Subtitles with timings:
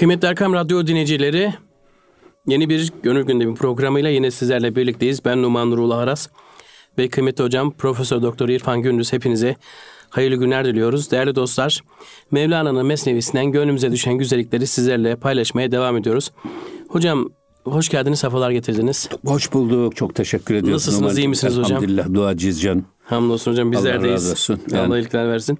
[0.00, 1.54] Kıymetli Erkam Radyo dinleyicileri,
[2.46, 5.24] yeni bir Gönül Gündemi programıyla yine sizlerle birlikteyiz.
[5.24, 6.28] Ben Numan Nurullah Aras
[6.98, 9.56] ve kıymetli hocam Profesör Doktor İrfan Gündüz hepinize
[10.10, 11.10] hayırlı günler diliyoruz.
[11.10, 11.80] Değerli dostlar,
[12.30, 16.30] Mevlana'nın Mesnevisinden gönlümüze düşen güzellikleri sizlerle paylaşmaya devam ediyoruz.
[16.88, 17.28] Hocam
[17.64, 19.08] hoş geldiniz, sefalar getirdiniz.
[19.26, 19.96] Hoş bulduk.
[19.96, 20.74] Çok teşekkür ediyorum.
[20.74, 21.70] Nasılsınız, iyi misiniz hocam?
[21.70, 22.84] Elhamdülillah, duacıyız can.
[23.04, 24.04] Hamdolsun hocam bizlerdeyiz.
[24.04, 24.60] Allah razı olsun.
[24.74, 25.58] Allah iyilikler versin.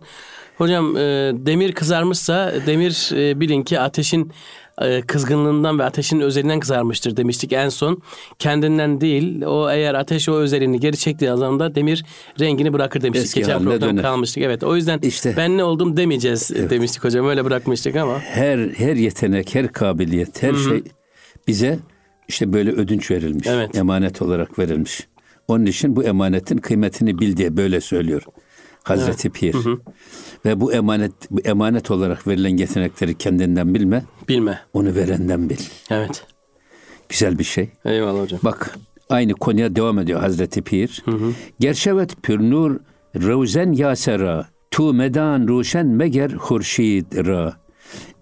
[0.60, 1.00] Hocam e,
[1.34, 4.32] demir kızarmışsa demir e, bilin ki ateşin
[4.82, 8.02] e, kızgınlığından ve ateşin özelinden kızarmıştır demiştik en son.
[8.38, 12.04] Kendinden değil o eğer ateş o özelliğini geri çektiği anda demir
[12.40, 13.26] rengini bırakır demiştik.
[13.26, 14.02] Eski Geçen haline program döner.
[14.02, 14.42] kalmıştık.
[14.42, 15.34] Evet o yüzden İşte.
[15.36, 17.28] ben ne oldum demeyeceğiz demiştik hocam.
[17.28, 18.18] Öyle bırakmıştık ama.
[18.18, 20.82] Her her yetenek, her kabiliyet, her şey
[21.48, 21.78] bize
[22.28, 23.46] işte böyle ödünç verilmiş.
[23.46, 23.76] Evet.
[23.76, 25.06] Emanet olarak verilmiş.
[25.48, 28.22] Onun için bu emanetin kıymetini bil diye böyle söylüyor
[28.84, 29.54] Hazreti Pir.
[30.44, 34.60] Ve bu emanet bu emanet olarak verilen yetenekleri kendinden bilme, Bilme.
[34.72, 35.58] onu verenden bil.
[35.90, 36.24] Evet.
[37.08, 37.70] Güzel bir şey.
[37.84, 38.40] Eyvallah hocam.
[38.44, 41.04] Bak aynı konuya devam ediyor Hazreti Pir.
[41.60, 42.76] Gerşevet pürnur
[43.16, 47.56] revzen yasera tu medan ruşen meger hurşid ra.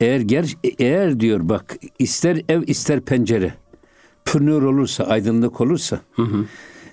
[0.00, 3.54] Eğer ger, eğer diyor bak ister ev ister pencere
[4.24, 6.00] pürnür olursa aydınlık olursa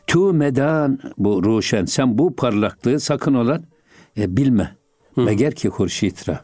[0.07, 3.63] tu medan bu ruşen sen bu parlaklığı sakın olan
[4.17, 4.75] e, bilme.
[5.15, 6.43] Meger ki hurşid ra.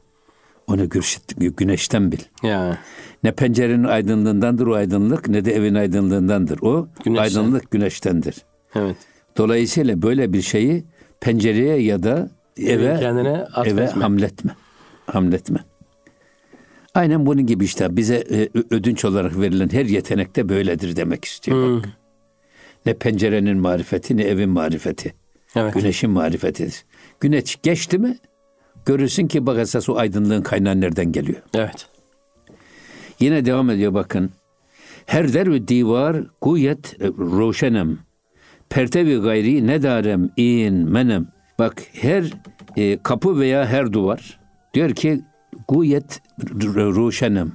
[0.68, 2.20] Onu gürşit- güneşten bil.
[2.44, 2.78] Ya.
[3.24, 6.60] Ne pencerenin aydınlığındandır o aydınlık ne de evin aydınlığındandır.
[6.62, 7.24] O Güneşten.
[7.24, 8.36] aydınlık güneştendir.
[8.76, 8.96] Evet.
[9.38, 10.84] Dolayısıyla böyle bir şeyi
[11.20, 14.56] pencereye ya da eve kendine eve hamletme.
[15.06, 15.60] Hamletme.
[16.94, 21.90] Aynen bunun gibi işte bize e, ödünç olarak verilen her yetenekte böyledir demek istiyor bak.
[22.86, 25.14] Ne pencerenin marifeti ne evin marifeti.
[25.56, 25.74] Evet.
[25.74, 26.86] Güneşin marifetidir.
[27.20, 28.18] Güneş geçti mi
[28.86, 31.42] görürsün ki bak esas o aydınlığın kaynağı nereden geliyor.
[31.54, 31.88] Evet.
[33.20, 34.32] Yine devam ediyor bakın.
[35.06, 38.00] Her dervi divar guyet roşenem.
[38.70, 41.28] Pertevi gayri ne darem in menem.
[41.60, 42.34] Bak her
[42.78, 44.40] e, kapı veya her duvar
[44.74, 45.22] diyor ki
[45.68, 46.22] guyet
[46.76, 47.52] roşenem.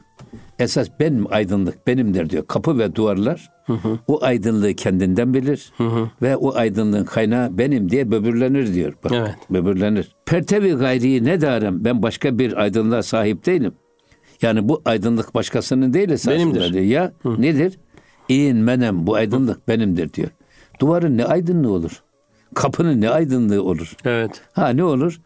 [0.59, 2.47] Esas benim aydınlık benimdir diyor.
[2.47, 3.51] Kapı ve duvarlar
[4.07, 5.73] o aydınlığı kendinden bilir
[6.23, 8.95] ve o aydınlığın kaynağı benim diye böbürlenir diyor.
[9.05, 9.35] Bak, Evet.
[9.51, 10.15] Böbürlenir.
[10.27, 13.73] Pertevi gayri ne darem ben başka bir aydınlığa sahip değilim.
[14.43, 16.73] Yani bu aydınlık başkasının değil esasında Benimdir.
[16.73, 16.85] diyor.
[16.85, 17.79] Ya nedir?
[18.29, 20.29] İn menem bu aydınlık benimdir diyor.
[20.81, 22.03] Duvarın ne aydınlığı olur?
[22.55, 23.97] Kapının ne aydınlığı olur?
[24.05, 24.41] Evet.
[24.53, 25.21] Ha ne olur?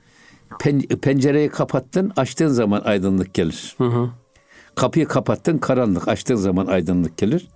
[0.60, 3.76] Pen- pencereyi kapattın, açtığın zaman aydınlık gelir.
[4.74, 6.08] Kapıyı kapattın, karanlık.
[6.08, 7.48] Açtığın zaman aydınlık gelir.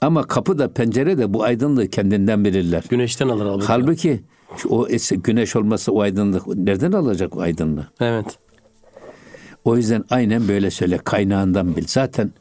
[0.00, 2.84] Ama kapı da pencere de bu aydınlığı kendinden bilirler.
[2.88, 3.64] Güneşten alır alır.
[3.66, 4.22] Halbuki
[4.68, 7.86] o güneş olmasa o aydınlık nereden alacak o aydınlığı?
[8.00, 8.38] Evet.
[9.64, 11.84] O yüzden aynen böyle söyle kaynağından bil.
[11.86, 12.32] Zaten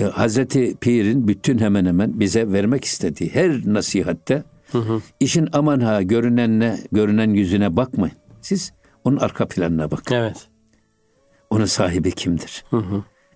[0.00, 4.44] e, Hazreti Pir'in bütün hemen hemen bize vermek istediği her nasihatte
[5.20, 8.16] işin aman ha görünenle görünen yüzüne bakmayın.
[8.40, 8.72] Siz
[9.04, 10.14] onun arka planına bakın.
[10.14, 10.48] Evet.
[11.50, 12.64] Onun sahibi kimdir?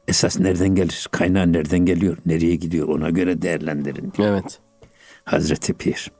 [0.08, 1.08] Esas nereden gelir?
[1.10, 2.16] Kaynağı nereden geliyor?
[2.26, 2.88] Nereye gidiyor?
[2.88, 4.12] Ona göre değerlendirin.
[4.18, 4.58] Evet.
[5.24, 6.10] Hazreti Pir.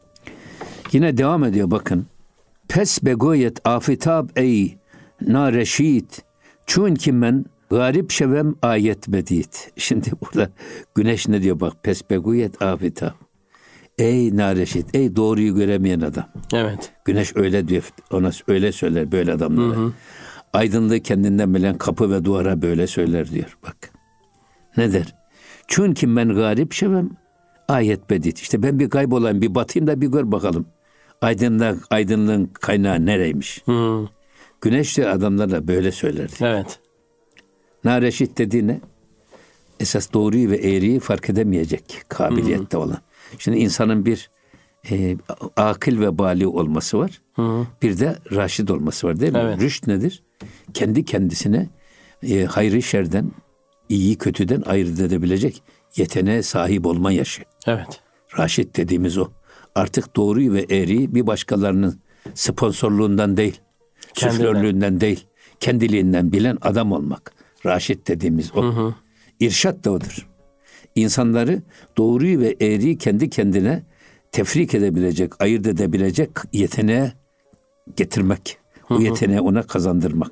[0.92, 2.06] Yine devam ediyor bakın.
[2.68, 4.76] Pes begoyet afitab ey
[5.20, 6.22] nareşit.
[6.66, 9.72] Çun ki men garip şevem ayet bedit.
[9.76, 10.50] Şimdi burada
[10.94, 11.82] güneş ne diyor bak.
[11.82, 13.12] Pes begoyet afitab.
[13.98, 14.94] Ey nareşit.
[14.94, 16.28] Ey doğruyu göremeyen adam.
[16.52, 16.92] Evet.
[17.04, 17.90] Güneş öyle diyor.
[18.10, 19.92] Ona öyle söyler böyle adamlara.
[20.54, 23.58] Aydınlığı kendinden bilen kapı ve duvara böyle söyler diyor.
[23.62, 23.76] Bak.
[24.76, 25.14] Ne der?
[25.68, 27.10] Çünkü ben garip şevem
[27.68, 28.38] ayet bedit.
[28.38, 30.66] İşte ben bir kaybolayım bir batayım da bir gör bakalım.
[31.20, 33.62] Aydınlık, aydınlığın kaynağı nereymiş?
[33.66, 34.08] Hı.
[34.60, 36.32] Güneş de adamlarla böyle söylerdi.
[36.40, 36.78] Evet.
[37.84, 38.80] Nareşit dediği ne?
[39.80, 42.98] Esas doğruyu ve eğriyi fark edemeyecek kabiliyette olan.
[43.38, 44.30] Şimdi insanın bir
[44.90, 45.16] e,
[45.56, 47.22] akıl ve bali olması var.
[47.82, 49.38] Bir de raşid olması var değil mi?
[49.42, 49.60] Evet.
[49.60, 50.22] Rüşt nedir?
[50.74, 51.68] Kendi kendisine
[52.22, 53.30] e, hayrı şerden,
[53.88, 55.62] iyi kötüden ayırt edebilecek
[55.96, 57.42] yeteneğe sahip olma yaşı.
[57.66, 58.00] Evet.
[58.38, 59.28] Raşid dediğimiz o.
[59.74, 62.00] Artık doğruyu ve eğriyi bir başkalarının
[62.34, 63.60] sponsorluğundan değil,
[64.14, 64.44] Kendinden.
[64.44, 65.26] süflörlüğünden değil,
[65.60, 67.32] kendiliğinden bilen adam olmak.
[67.66, 68.92] Raşid dediğimiz o.
[69.40, 70.28] İrşat da odur.
[70.94, 71.62] İnsanları
[71.96, 73.82] doğruyu ve eğriyi kendi kendine
[74.32, 77.12] tefrik edebilecek, ayırt edebilecek yeteneğe
[77.96, 78.58] getirmek.
[78.90, 80.30] O yeteneği ona kazandırmak.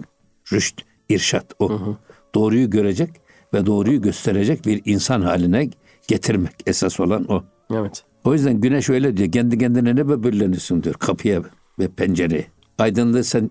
[0.52, 1.96] Rüşt, irşat o.
[2.34, 3.10] Doğruyu görecek
[3.54, 5.70] ve doğruyu gösterecek bir insan haline
[6.08, 6.52] getirmek.
[6.66, 7.44] Esas olan o.
[7.74, 8.04] Evet.
[8.24, 9.32] O yüzden güneş öyle diyor.
[9.32, 11.42] Kendi kendine ne böbürleniyorsun diyor kapıya
[11.78, 12.46] ve pencereye.
[12.78, 13.50] Aydınlığı sen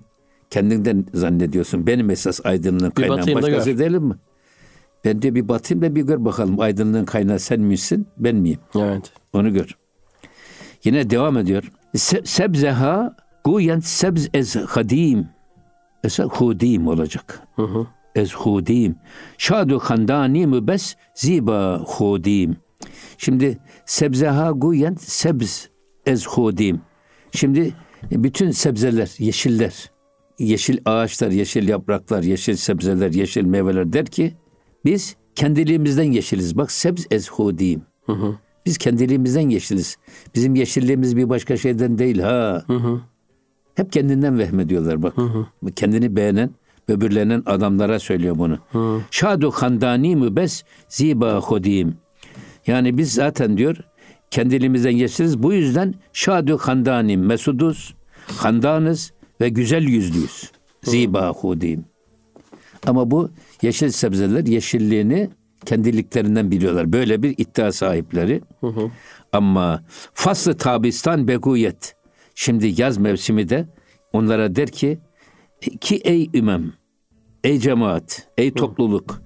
[0.49, 1.87] kendinden zannediyorsun.
[1.87, 3.79] Benim esas aydınlığın da başkası gör.
[3.79, 4.15] değilim mi?
[5.05, 8.59] Ben de bir batayım da bir gör bakalım aydınlığın kaynağı sen misin ben miyim?
[8.75, 9.11] Evet.
[9.33, 9.77] Onu gör.
[10.83, 11.71] Yine devam ediyor.
[11.95, 15.27] Se- sebzeha guyen sebz ez hadim.
[16.03, 17.47] Mesela hudim olacak.
[17.55, 17.87] Hı hı.
[18.15, 18.95] Ez hudim.
[19.37, 22.57] Şadu handani mübes ziba hudim.
[23.17, 25.69] Şimdi sebzeha guyen sebz
[26.05, 26.81] ez hudim.
[27.31, 27.73] Şimdi
[28.11, 29.91] bütün sebzeler, yeşiller,
[30.39, 34.33] yeşil ağaçlar, yeşil yapraklar, yeşil sebzeler, yeşil meyveler der ki
[34.85, 36.57] biz kendiliğimizden yeşiliz.
[36.57, 37.81] Bak sebz ez hudim.
[38.05, 38.35] Hı hı.
[38.65, 39.97] Biz kendiliğimizden yeşiliz.
[40.35, 42.63] Bizim yeşilliğimiz bir başka şeyden değil ha.
[42.67, 43.01] Hı hı.
[43.75, 45.13] Hep kendinden vehmediyorlar bak.
[45.75, 46.49] Kendini beğenen,
[46.89, 48.59] böbürlenen adamlara söylüyor bunu.
[49.11, 51.95] Şadu handani mübes ziba hudim.
[52.67, 53.75] Yani biz zaten diyor
[54.31, 55.43] kendiliğimizden yeşiliz.
[55.43, 57.95] Bu yüzden şadu handani mesuduz,
[58.37, 60.51] handanız ve güzel yüzlüyüz.
[60.83, 61.85] Ziba hudim.
[62.87, 63.29] Ama bu
[63.61, 65.29] yeşil sebzeler yeşilliğini
[65.65, 66.93] kendiliklerinden biliyorlar.
[66.93, 68.41] Böyle bir iddia sahipleri.
[69.33, 69.83] Ama
[70.13, 71.95] faslı tabistan beguyet.
[72.41, 73.67] Şimdi yaz mevsimi de
[74.13, 74.99] onlara der ki
[75.81, 76.73] ki ey ümem,
[77.43, 79.21] ey cemaat, ey topluluk.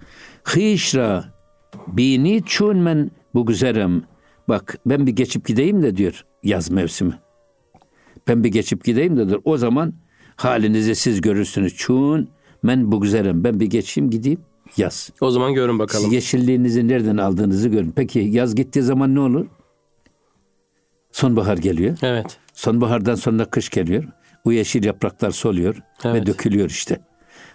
[0.55, 1.33] Hişra
[1.87, 4.03] bini çun men bu güzerem.
[4.49, 7.19] Bak ben bir geçip gideyim de diyor yaz mevsimi.
[8.27, 9.41] Ben bir geçip gideyim de diyor.
[9.45, 9.93] O zaman
[10.35, 11.75] halinizi siz görürsünüz.
[11.75, 12.29] Çun
[12.63, 13.43] men bu güzerem.
[13.43, 14.39] Ben bir geçeyim gideyim
[14.77, 15.09] yaz.
[15.21, 16.05] O zaman görün bakalım.
[16.05, 17.93] Siz yeşilliğinizi nereden aldığınızı görün.
[17.95, 19.45] Peki yaz gittiği zaman ne olur?
[21.11, 21.97] Sonbahar geliyor.
[22.01, 22.39] Evet.
[22.55, 24.03] Sonbahardan sonra kış geliyor.
[24.45, 26.25] Bu yeşil yapraklar soluyor ve Evet.
[26.25, 26.99] dökülüyor işte.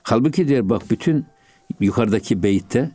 [0.03, 1.27] Halbuki diyor bak bütün
[1.81, 2.91] yukarıdaki beytte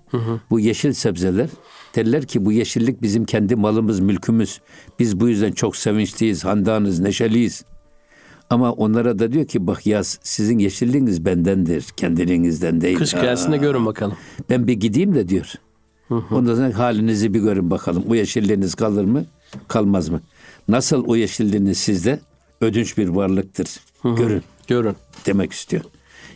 [0.49, 1.49] bu yeşil sebzeler
[1.95, 4.61] derler ki bu yeşillik bizim kendi malımız, mülkümüz.
[4.99, 7.65] Biz bu yüzden çok sevinçliyiz, handanız, neşeliyiz.
[8.49, 12.97] Ama onlara da diyor ki bak yaz sizin yeşilliğiniz bendendir, kendiliğinizden değil.
[12.97, 14.17] Kış gelsin de görün bakalım.
[14.49, 15.53] Ben bir gideyim de diyor.
[16.31, 18.03] Ondan sonra halinizi bir görün bakalım.
[18.09, 19.25] O yeşilliğiniz kalır mı?
[19.67, 20.21] Kalmaz mı?
[20.67, 22.19] Nasıl o yeşilliğiniz sizde
[22.61, 23.67] ödünç bir varlıktır.
[24.03, 24.95] Görün Görün.
[25.25, 25.83] demek istiyor.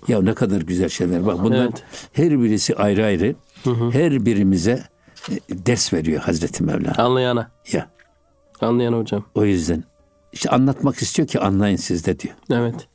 [0.07, 1.25] Ya ne kadar güzel şeyler.
[1.25, 1.83] Bak bunlar Evet.
[2.13, 3.35] her birisi ayrı ayrı.
[3.91, 4.83] Her birimize
[5.31, 7.03] e, ders veriyor Hazreti Mevlana.
[7.03, 7.51] Anlayana.
[7.71, 7.89] Ya
[8.61, 9.25] Anlayana hocam.
[9.35, 9.83] o yüzden
[10.33, 12.35] işte anlatmak istiyor ki anlayın sizde diyor.
[12.51, 12.87] Evet.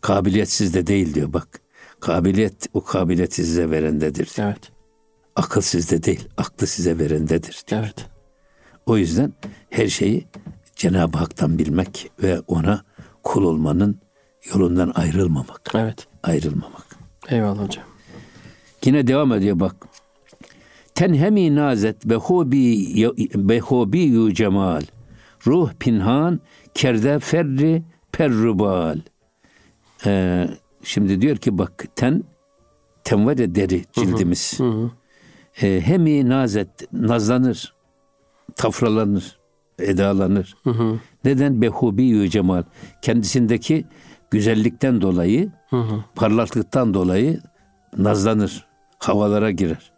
[0.00, 1.60] Kabiliyet sizde değil diyor bak.
[2.00, 4.30] Kabiliyet o kabiliyeti size verendedir.
[4.36, 4.48] diyor.
[4.48, 4.70] Evet.
[5.36, 7.62] Akıl sizde değil, aklı size verendedir.
[7.68, 7.80] diyor.
[7.84, 8.06] Evet.
[8.86, 9.32] O yüzden
[9.70, 10.26] her şeyi
[10.84, 12.84] Cenab-ı Hak'tan bilmek ve ona
[13.22, 14.00] kul olmanın
[14.52, 15.70] yolundan ayrılmamak.
[15.74, 16.06] Evet.
[16.22, 16.96] Ayrılmamak.
[17.28, 17.84] Eyvallah hocam.
[18.84, 19.76] Yine devam ediyor bak.
[20.94, 24.82] Tenhemi nazet ve hobi ve hobi yu cemal.
[25.46, 26.40] Ruh pinhan
[26.74, 27.82] kerde ferri
[28.12, 28.98] perrubal.
[30.06, 30.48] Ee,
[30.82, 32.24] şimdi diyor ki bak ten
[33.04, 34.60] ten var ya deri cildimiz.
[35.62, 37.74] Ee, hemi nazet nazlanır,
[38.56, 39.43] tafralanır,
[39.78, 40.56] edalanır.
[41.24, 41.62] Neden?
[41.62, 42.62] Behubi yu cemal.
[43.02, 43.84] Kendisindeki
[44.30, 45.50] güzellikten dolayı,
[46.14, 47.40] parlaklıktan dolayı
[47.98, 48.66] nazlanır,
[48.98, 49.92] havalara girer.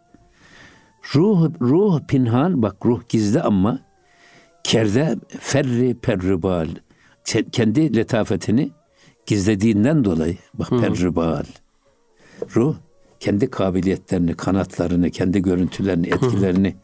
[1.15, 3.79] Ruh, ruh pinhan, bak ruh gizli ama
[4.63, 6.67] kerde ferri perribal.
[7.25, 8.69] Ke- Kendi letafetini
[9.25, 11.43] gizlediğinden dolayı, bak perribal.
[12.55, 12.75] Ruh
[13.19, 16.75] kendi kabiliyetlerini, kanatlarını, kendi görüntülerini, etkilerini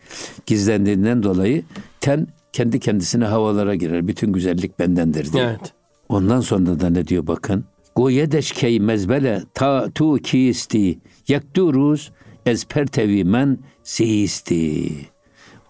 [0.45, 1.63] gizlendiğinden dolayı
[2.01, 4.07] ten kendi kendisine havalara girer.
[4.07, 5.43] Bütün güzellik bendendir diye.
[5.43, 5.73] Evet.
[6.09, 7.65] Ondan sonra da ne diyor bakın.
[7.95, 12.11] Goyedeşkey mezbele ta tu kiisti yakturuz
[12.45, 14.91] ez pertevi men siisti.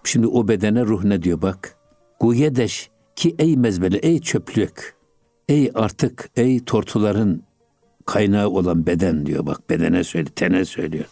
[0.04, 1.76] Şimdi o bedene ruh ne diyor bak.
[2.20, 4.94] Goyedeş ki ey mezbele ey çöplük.
[5.48, 7.42] Ey artık ey tortuların
[8.06, 11.04] kaynağı olan beden diyor bak bedene söyle tene söylüyor.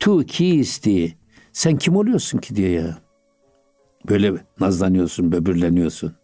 [0.00, 1.16] Tu kiisti
[1.52, 3.01] sen kim oluyorsun ki diyor ya.
[4.08, 6.14] Böyle nazlanıyorsun, böbürleniyorsun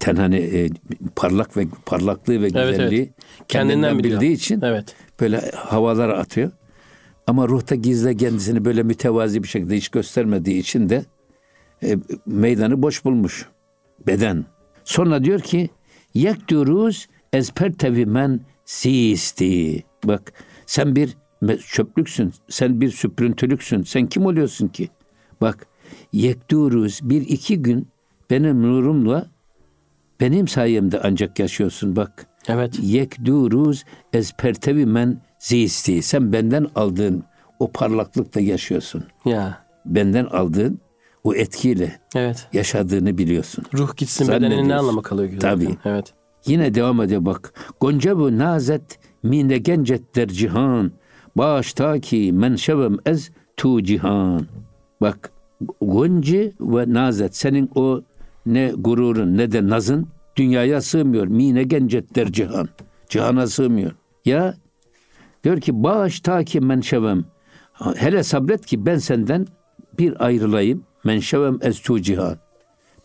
[0.00, 0.70] ten hani e,
[1.16, 3.12] parlak ve parlaklığı ve güzelliği evet.
[3.48, 4.94] kendinden, Kendinden bildiği için Evet.
[5.20, 6.50] böyle havalara atıyor.
[7.26, 11.04] Ama ruhta gizle kendisini böyle mütevazi bir şekilde hiç göstermediği için de
[11.82, 13.46] e, meydanı boş bulmuş.
[14.06, 14.44] Beden.
[14.84, 15.70] Sonra diyor ki
[16.14, 19.84] yekturuz ezpertevi men siisti.
[20.04, 20.32] Bak
[20.66, 21.16] sen bir
[21.66, 22.32] çöplüksün.
[22.48, 23.82] Sen bir süprüntülüksün.
[23.82, 24.88] Sen kim oluyorsun ki?
[25.40, 25.66] Bak
[26.12, 27.88] yekturuz bir iki gün
[28.30, 29.26] benim nurumla
[30.20, 32.26] benim sayemde ancak yaşıyorsun bak.
[32.48, 32.78] Evet.
[32.82, 36.02] Yekduruz ezpertevi men ziisti.
[36.02, 37.24] Sen benden aldığın
[37.58, 39.04] o parlaklıkla yaşıyorsun.
[39.24, 39.64] Ya.
[39.86, 40.78] Benden aldığın
[41.24, 42.48] o etkiyle Evet.
[42.52, 43.64] yaşadığını biliyorsun.
[43.74, 45.38] Ruh gitsin bedenin ne anlamı kalıyor ki?
[45.38, 45.76] Tabii.
[45.84, 46.14] Evet.
[46.46, 47.52] Yine devam ediyor bak.
[47.80, 50.92] Gonca bu nazet mine gencet der cihan.
[51.36, 54.46] Bağışta ki men şevem ez tu cihan.
[55.00, 55.30] Bak
[55.80, 58.02] gonci ve nazet senin o
[58.46, 61.26] ne gururun ne de nazın dünyaya sığmıyor.
[61.26, 62.68] Mine gencet der cihan.
[63.08, 63.92] Cihana sığmıyor.
[64.24, 64.54] Ya
[65.44, 67.24] diyor ki bağış ta ki menşevem.
[67.96, 69.46] Hele sabret ki ben senden
[69.98, 70.84] bir ayrılayım.
[71.04, 72.36] Menşevem ez tu cihan.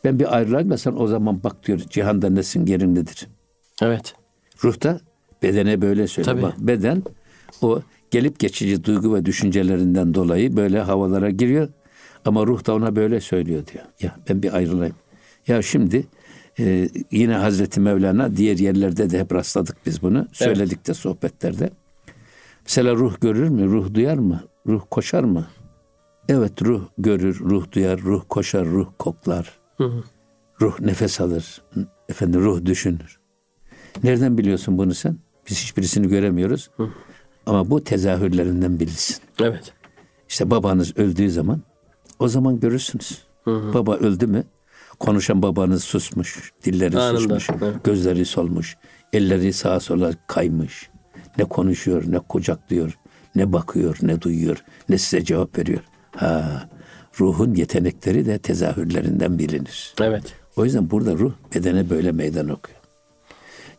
[0.04, 3.28] Ben bir ayrılayım da sen o zaman bak diyor cihanda nesin yerin nedir?
[3.82, 4.16] Evet.
[4.64, 5.00] Ruhta
[5.44, 6.36] bedene böyle söylüyor.
[6.36, 6.44] Tabii.
[6.44, 7.04] Bak, beden
[7.62, 7.82] o
[8.12, 11.70] gelip geçici duygu ve düşüncelerinden dolayı böyle havalara giriyor.
[12.26, 13.86] Ama ruh da ona böyle söylüyor diyor.
[14.02, 14.96] Ya ben bir ayrılayım.
[15.48, 16.08] Ya şimdi
[16.60, 20.28] e, yine Hazreti Mevlana diğer yerlerde de hep rastladık biz bunu.
[20.32, 21.70] Söyledik de sohbetlerde.
[22.66, 23.66] Mesela ruh görür mü?
[23.66, 24.44] Ruh duyar mı?
[24.68, 25.48] Ruh koşar mı?
[26.30, 29.60] Evet ruh görür, ruh duyar, ruh koşar, ruh koklar.
[30.62, 31.62] Ruh nefes alır.
[32.10, 33.20] Efendim ruh düşünür.
[34.04, 35.18] Nereden biliyorsun bunu sen?
[35.50, 36.70] Biz hiçbirisini göremiyoruz.
[37.46, 39.18] Ama bu tezahürlerinden bilirsin.
[39.42, 39.74] Evet.
[40.30, 41.62] İşte babanız öldüğü zaman
[42.20, 43.26] o zaman görürsünüz.
[43.46, 44.44] Baba öldü mü
[45.00, 47.84] konuşan babanız susmuş, dilleri Anında, susmuş, evet.
[47.84, 48.78] gözleri solmuş,
[49.14, 50.90] elleri sağa sola kaymış.
[51.38, 52.98] Ne konuşuyor, ne kucaklıyor,
[53.36, 55.82] ne bakıyor, ne duyuyor, ne size cevap veriyor.
[56.16, 56.70] Ha,
[57.20, 59.94] ruhun yetenekleri de tezahürlerinden bilinir.
[60.02, 60.34] Evet.
[60.56, 62.80] O yüzden burada ruh bedene böyle meydan okuyor.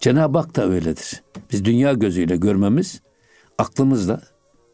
[0.01, 1.23] Cenab-ı Hak da öyledir.
[1.53, 3.01] Biz dünya gözüyle görmemiz
[3.59, 4.21] aklımızla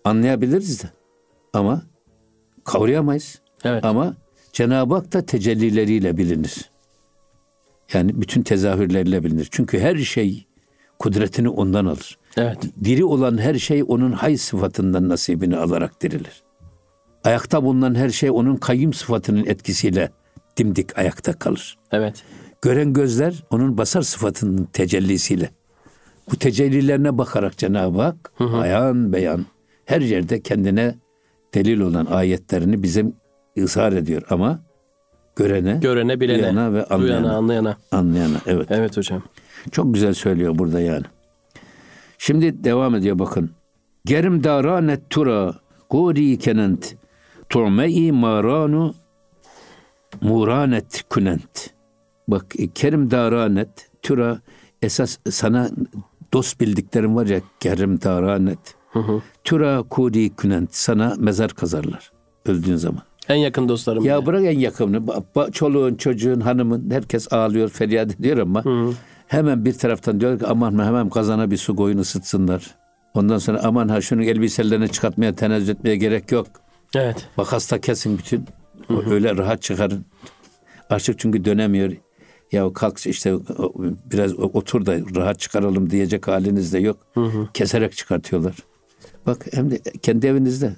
[0.05, 0.87] anlayabiliriz de.
[1.53, 1.83] Ama
[2.65, 3.42] kavrayamayız.
[3.65, 3.85] Evet.
[3.85, 4.15] Ama
[4.53, 6.71] Cenab-ı Hak da tecellileriyle bilinir.
[7.93, 9.49] Yani bütün tezahürleriyle bilinir.
[9.51, 10.47] Çünkü her şey
[10.99, 12.19] kudretini ondan alır.
[12.37, 12.59] Evet.
[12.85, 16.43] Diri olan her şey onun hay sıfatından nasibini alarak dirilir.
[17.25, 20.11] Ayakta bulunan her şey onun kayyum sıfatının etkisiyle
[20.57, 21.79] dimdik ayakta kalır.
[21.93, 22.23] Evet.
[22.63, 25.51] Gören gözler onun basar sıfatının tecellisiyle.
[26.33, 29.47] Bu tecellilerine bakarak Cenab-ı Hak ayan beyan
[29.85, 30.95] her yerde kendine
[31.55, 33.15] delil olan ayetlerini bizim
[33.59, 34.61] ısrar ediyor ama
[35.37, 37.23] görene, Görene, bilene, duyana ve anlayana.
[37.23, 37.77] duyana, anlayana.
[37.93, 38.67] anlayana evet.
[38.71, 39.23] Evet hocam.
[39.71, 41.05] Çok güzel söylüyor burada yani.
[42.19, 43.51] Şimdi devam ediyor bakın.
[44.05, 45.55] Gerim daranet tura
[45.91, 46.97] gori kenent
[47.49, 48.95] tu'me-i maranu
[50.21, 51.71] muranet kunent.
[52.29, 54.41] Bak kerim daranet tura
[54.83, 55.71] esas sana
[56.33, 58.75] dost bildiklerim var ya kerim daranet.
[59.45, 62.13] Tura kuri kunent sana mezar kazarlar
[62.47, 63.03] öldüğün zaman.
[63.29, 64.05] En yakın dostlarım.
[64.05, 64.27] Ya bile.
[64.27, 65.03] bırak en yakınını.
[65.53, 68.65] Çoluğun, çocuğun, hanımın herkes ağlıyor, feryat ediyor ama
[69.27, 72.75] hemen bir taraftan diyor ki aman hemen kazana bir su koyun ısıtsınlar.
[73.15, 76.47] Ondan sonra aman ha şunun elbiselerini çıkartmaya, tenezzül etmeye gerek yok.
[76.97, 77.29] Evet.
[77.39, 78.45] Bak hasta kesin bütün.
[78.91, 80.05] O öyle rahat çıkarın.
[80.91, 81.93] Artık çünkü dönemiyor.
[82.53, 83.35] Ya kalk işte
[84.13, 86.97] biraz otur da rahat çıkaralım diyecek haliniz de yok.
[87.55, 88.55] Keserek çıkartıyorlar.
[89.27, 90.77] Bak hem de kendi evinizde.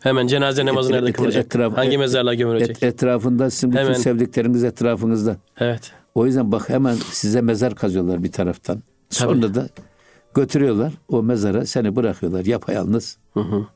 [0.00, 1.46] Hemen cenaze namazı Et- nerede et- kılacak?
[1.46, 2.76] etraf- Hangi et- mezarlığa gömülecek?
[2.76, 3.94] Et, etrafında sizin bütün Hemen.
[3.94, 5.36] sevdikleriniz etrafınızda.
[5.58, 5.92] Evet.
[6.14, 8.82] O yüzden bak hemen size mezar kazıyorlar bir taraftan.
[9.10, 9.68] Sonra da
[10.34, 13.18] götürüyorlar o mezara seni bırakıyorlar yapayalnız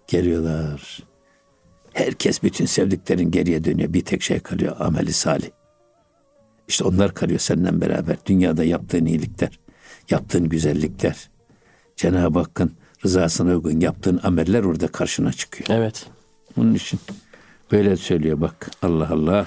[0.07, 1.03] geliyorlar.
[1.93, 3.93] Herkes bütün sevdiklerin geriye dönüyor.
[3.93, 5.49] Bir tek şey kalıyor ameli salih.
[6.69, 8.17] İşte onlar kalıyor senden beraber.
[8.27, 9.59] Dünyada yaptığın iyilikler,
[10.11, 11.31] yaptığın güzellikler.
[11.97, 12.73] Cenab-ı Hakk'ın
[13.05, 15.81] rızasına uygun yaptığın ameller orada karşına çıkıyor.
[15.81, 16.07] Evet.
[16.57, 17.01] Onun için
[17.73, 18.71] böyle söylüyor bak.
[18.83, 19.47] Allah Allah.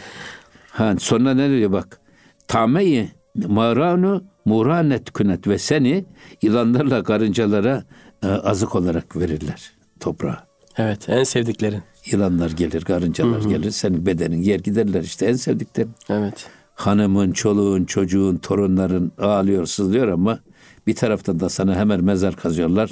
[0.70, 2.00] Ha, sonra ne diyor bak.
[2.48, 6.05] Tameyi maranu muranet künet ve seni
[6.41, 7.84] yılanlarla karıncalara
[8.24, 10.48] e, azık olarak verirler toprağa.
[10.77, 11.10] Evet.
[11.10, 11.81] En sevdiklerin.
[12.05, 13.72] Yılanlar gelir, karıncalar gelir.
[13.72, 15.91] Senin bedenin yer giderler işte en sevdiklerin.
[16.10, 16.48] Evet.
[16.75, 20.39] Hanımın, çoluğun, çocuğun, torunların ağlıyor, sızlıyor ama
[20.88, 22.91] bir taraftan da sana hemen mezar kazıyorlar.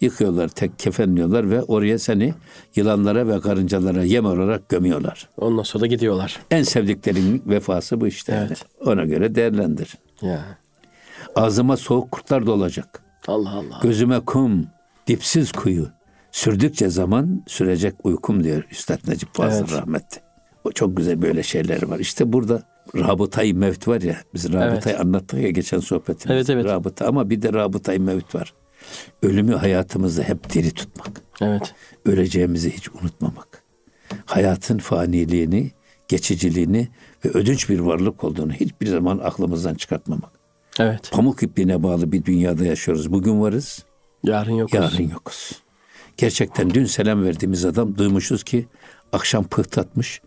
[0.00, 2.34] Yıkıyorlar, tek kefenliyorlar ve oraya seni
[2.76, 5.28] yılanlara ve karıncalara yem olarak gömüyorlar.
[5.36, 6.40] Ondan sonra da gidiyorlar.
[6.50, 8.44] En sevdiklerin vefası bu işte.
[8.46, 8.64] Evet.
[8.86, 9.94] Ona göre değerlendir.
[10.22, 10.44] Ya.
[11.36, 13.02] Ağzıma soğuk kurtlar dolacak.
[13.28, 13.80] Allah Allah.
[13.82, 14.66] Gözüme kum,
[15.06, 15.88] dipsiz kuyu.
[16.32, 19.72] Sürdükçe zaman sürecek uykum diyor Üstad Necip Fazıl Evet.
[19.72, 20.20] rahmetli.
[20.64, 21.98] O çok güzel böyle şeyler var.
[21.98, 22.62] İşte burada
[22.96, 24.16] rabıtayı mevt var ya.
[24.34, 26.34] Biz rabıtayı anlattık ya geçen sohbetimizde.
[26.34, 26.64] Evet, evet.
[26.64, 28.54] Rabıta ama bir de rabıtayı mevt var.
[29.22, 31.20] Ölümü hayatımızda hep diri tutmak.
[31.40, 31.74] Evet.
[32.04, 33.62] Öleceğimizi hiç unutmamak.
[34.24, 35.70] Hayatın faniliğini,
[36.08, 36.88] geçiciliğini
[37.24, 40.30] ve ödünç bir varlık olduğunu hiçbir zaman aklımızdan çıkartmamak.
[40.78, 41.10] Evet.
[41.12, 43.12] Pamuk ipliğine bağlı bir dünyada yaşıyoruz.
[43.12, 43.84] Bugün varız,
[44.24, 44.74] Yarın yok.
[44.74, 45.62] yarın yokuz.
[46.16, 48.68] Gerçekten dün selam verdiğimiz adam duymuşuz ki
[49.12, 50.20] akşam pıhtatmış,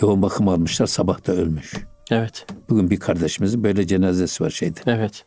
[0.00, 1.74] yoğun bakım almışlar, sabah da ölmüş.
[2.10, 2.46] Evet.
[2.70, 4.80] Bugün bir kardeşimizin böyle cenazesi var şeyde.
[4.86, 5.24] Evet.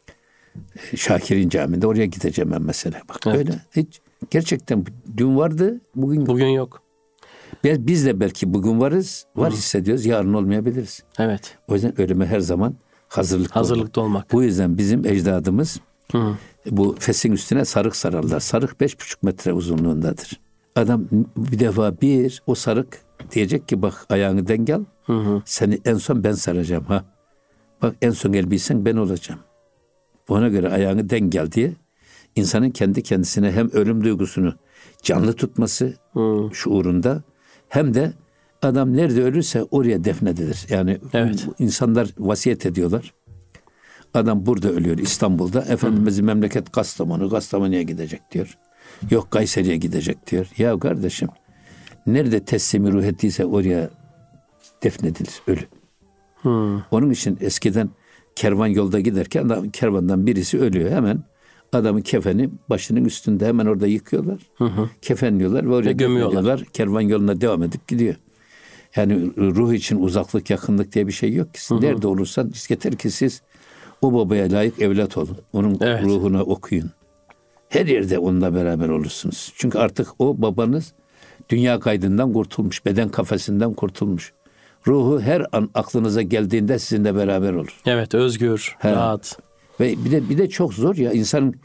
[0.96, 3.02] Şakir'in camide oraya gideceğim ben mesela.
[3.10, 3.36] Bak Evet.
[3.38, 4.86] böyle hiç Gerçekten
[5.18, 6.82] dün vardı, bugün Bugün yok.
[7.64, 11.04] biz, biz de belki bugün varız, var hissediyoruz, yarın olmayabiliriz.
[11.20, 11.58] Evet.
[11.68, 12.76] O yüzden ölüme her zaman
[13.10, 13.56] hazırlıklı olmak.
[13.56, 14.32] Hazırlıklı olmak.
[14.32, 15.80] Bu yüzden bizim ecdadımız
[16.12, 16.38] Hı.
[16.72, 18.40] bu fesin üstüne sarık sararlar.
[18.40, 20.40] Sarık beş buçuk metre uzunluğundadır.
[20.76, 21.06] Adam
[21.38, 24.84] bir defa bir o sarık diyecek ki bak ayağını denk al.
[25.04, 25.42] Hı hı.
[25.46, 27.06] Seni en son ben saracağım ha.
[27.82, 29.40] Bak en son elbisen ben olacağım.
[30.32, 31.74] Ona göre ayağını denk gel diye
[32.36, 34.56] insanın kendi kendisine hem ölüm duygusunu
[35.04, 36.50] canlı tutması Hı.
[36.54, 37.24] şuurunda
[37.70, 38.14] hem de
[38.62, 40.66] adam nerede ölürse oraya defnedilir.
[40.70, 41.48] Yani Evet.
[41.60, 43.14] insanlar vasiyet ediyorlar.
[44.14, 45.62] Adam burada ölüyor İstanbul'da.
[45.62, 48.58] Efendimizin memleket Kastamonu, Kastamonu'ya gidecek diyor.
[49.12, 50.48] Yok Kayseri'ye gidecek diyor.
[50.58, 51.30] Ya kardeşim
[52.08, 53.90] nerede teslimi ruh ettiyse oraya
[54.84, 55.64] defnedilir ölü.
[56.42, 56.84] Hı.
[56.92, 57.90] Onun için eskiden
[58.36, 61.24] kervan yolda giderken adam, kervandan birisi ölüyor hemen
[61.74, 64.40] adamın kefeni başının üstünde hemen orada yıkıyorlar.
[65.02, 66.64] Kefenliyorlar ve oraya Ve gömüyorlar.
[66.74, 68.16] Kervan yoluna devam edip gidiyor.
[68.96, 71.60] Yani ruh için uzaklık yakınlık diye bir şey yok ki.
[71.82, 73.42] Nerede olursan yeter ki siz
[74.02, 75.38] o babaya layık evlat olun.
[75.54, 76.04] Onun Evet.
[76.04, 76.92] ruhuna okuyun.
[77.70, 79.54] Her yerde onunla beraber olursunuz.
[79.56, 80.94] Çünkü artık o babanız
[81.50, 84.34] dünya kaydından kurtulmuş, beden kafesinden kurtulmuş.
[84.88, 87.82] Ruhu her an aklınıza geldiğinde sizinle beraber olur.
[87.86, 88.92] Evet özgür, He.
[88.92, 89.38] rahat.
[89.80, 91.56] Ve bir de bir de çok zor ya insanın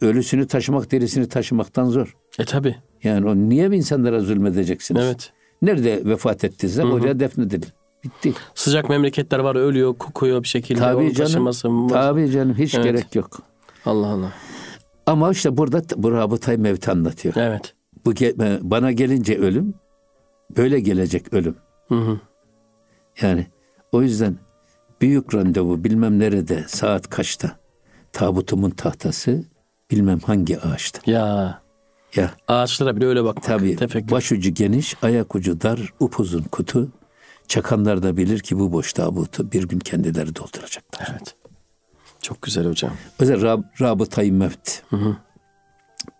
[0.00, 2.16] ölüsünü taşımak, derisini taşımaktan zor.
[2.38, 2.76] E tabi.
[3.04, 5.04] Yani o niye bir insanlara zulmedeceksiniz?
[5.04, 5.32] Evet.
[5.62, 7.68] Nerede vefat ettiyse oraya defnedilin.
[8.04, 8.32] Bitti.
[8.54, 10.78] Sıcak memleketler var ölüyor, kokuyor bir şekilde.
[10.80, 11.26] Tabii Onun canım.
[11.32, 12.84] taşıması Tabii canım hiç Evet.
[12.84, 13.38] gerek yok.
[13.86, 14.32] Allah Allah.
[15.06, 17.34] Ama işte burada bu rabıtayı mevt anlatıyor.
[17.38, 17.74] Evet.
[18.04, 19.74] Bu ge- bana gelince ölüm
[20.56, 21.56] böyle gelecek ölüm.
[21.88, 22.20] Hı hı.
[23.22, 23.46] Yani
[23.92, 24.36] o yüzden
[25.00, 27.58] büyük randevu bilmem nerede saat kaçta
[28.12, 29.44] tabutumun tahtası
[29.90, 31.10] bilmem hangi ağaçta.
[31.10, 31.60] Ya
[32.16, 33.44] Ya ağaçlara bile öyle bakmak.
[33.44, 34.10] tabii Tefekkür.
[34.10, 36.88] başucu geniş ayak ucu dar upuzun kutu
[37.48, 41.08] çakanlar da bilir ki bu boş tabutu bir gün kendileri dolduracaklar.
[41.10, 41.34] Evet.
[42.22, 42.92] Çok güzel hocam.
[43.20, 44.82] Yüzden rab, rabıtayı mevt.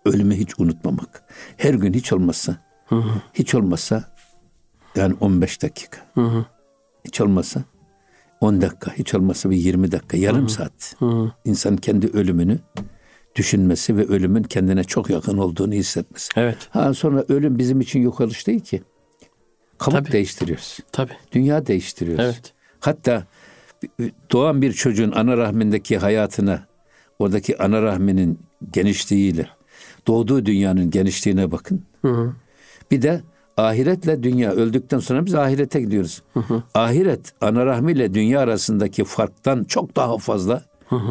[0.04, 1.22] Ölümü hiç unutmamak.
[1.56, 2.56] Her gün hiç olmazsa
[3.34, 4.04] hiç olmazsa
[4.96, 5.98] yani 15 dakika.
[7.08, 7.64] Hiç olmazsa
[8.40, 10.96] 10 dakika, hiç olmazsa bir 20 dakika, yarım saat.
[11.44, 12.58] İnsan kendi ölümünü
[13.36, 16.28] düşünmesi ve ölümün kendine çok yakın olduğunu hissetmesi.
[16.36, 16.56] Evet.
[16.70, 18.82] Ha sonra ölüm bizim için yok oluş değil ki.
[19.78, 20.12] Kabuk Tabii.
[20.12, 20.78] değiştiriyoruz.
[20.92, 21.12] Tabi.
[21.32, 22.24] Dünya değiştiriyoruz.
[22.24, 22.52] Evet.
[22.80, 23.26] Hatta
[24.32, 26.66] doğan bir çocuğun ana rahmindeki hayatına,
[27.18, 28.38] oradaki ana rahminin
[28.72, 29.48] genişliğiyle,
[30.06, 31.82] doğduğu dünyanın genişliğine bakın.
[32.90, 33.22] Bir de
[33.58, 36.22] ahiretle dünya öldükten sonra biz ahirete gidiyoruz.
[36.74, 40.62] Ahiret ana rahmiyle dünya arasındaki farktan çok daha fazla.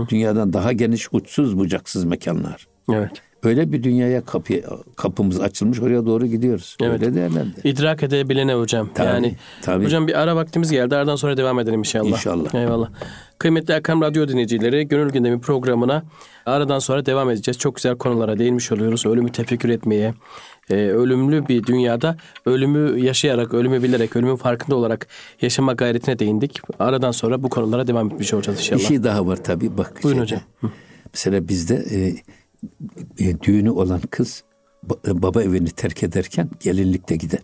[0.09, 2.67] Dünyadan daha geniş, uçsuz bucaksız mekanlar.
[2.91, 3.11] Evet.
[3.47, 4.53] Öyle bir dünyaya kapı,
[4.95, 6.77] kapımız açılmış oraya doğru gidiyoruz.
[6.81, 7.01] Evet.
[7.01, 7.63] Öyle değerlendir.
[7.63, 8.89] İdrak edebilene hocam.
[8.95, 9.85] Tabii, yani tabii.
[9.85, 10.95] hocam bir ara vaktimiz geldi.
[10.95, 12.09] Aradan sonra devam edelim inşallah.
[12.09, 12.55] İnşallah.
[12.55, 12.89] Eyvallah.
[13.39, 16.03] Kıymetli Erkam Radyo dinleyicileri, Gönül Gündemi programına
[16.45, 17.57] aradan sonra devam edeceğiz.
[17.57, 19.05] Çok güzel konulara değinmiş oluyoruz.
[19.05, 20.13] Ölümü tefekkür etmeye,
[20.69, 25.07] e, ölümlü bir dünyada ölümü yaşayarak, ölümü bilerek, ölümün farkında olarak
[25.41, 26.61] yaşama gayretine değindik.
[26.79, 28.79] Aradan sonra bu konulara devam etmiş olacağız inşallah.
[28.79, 30.03] Bir şey daha var tabii bak.
[30.03, 30.41] Buyurun şeyde.
[30.61, 30.71] hocam.
[31.13, 32.15] Mesela bizde e,
[33.19, 34.43] e, düğünü olan kız
[35.07, 37.43] e, baba evini terk ederken gelinlikte gider.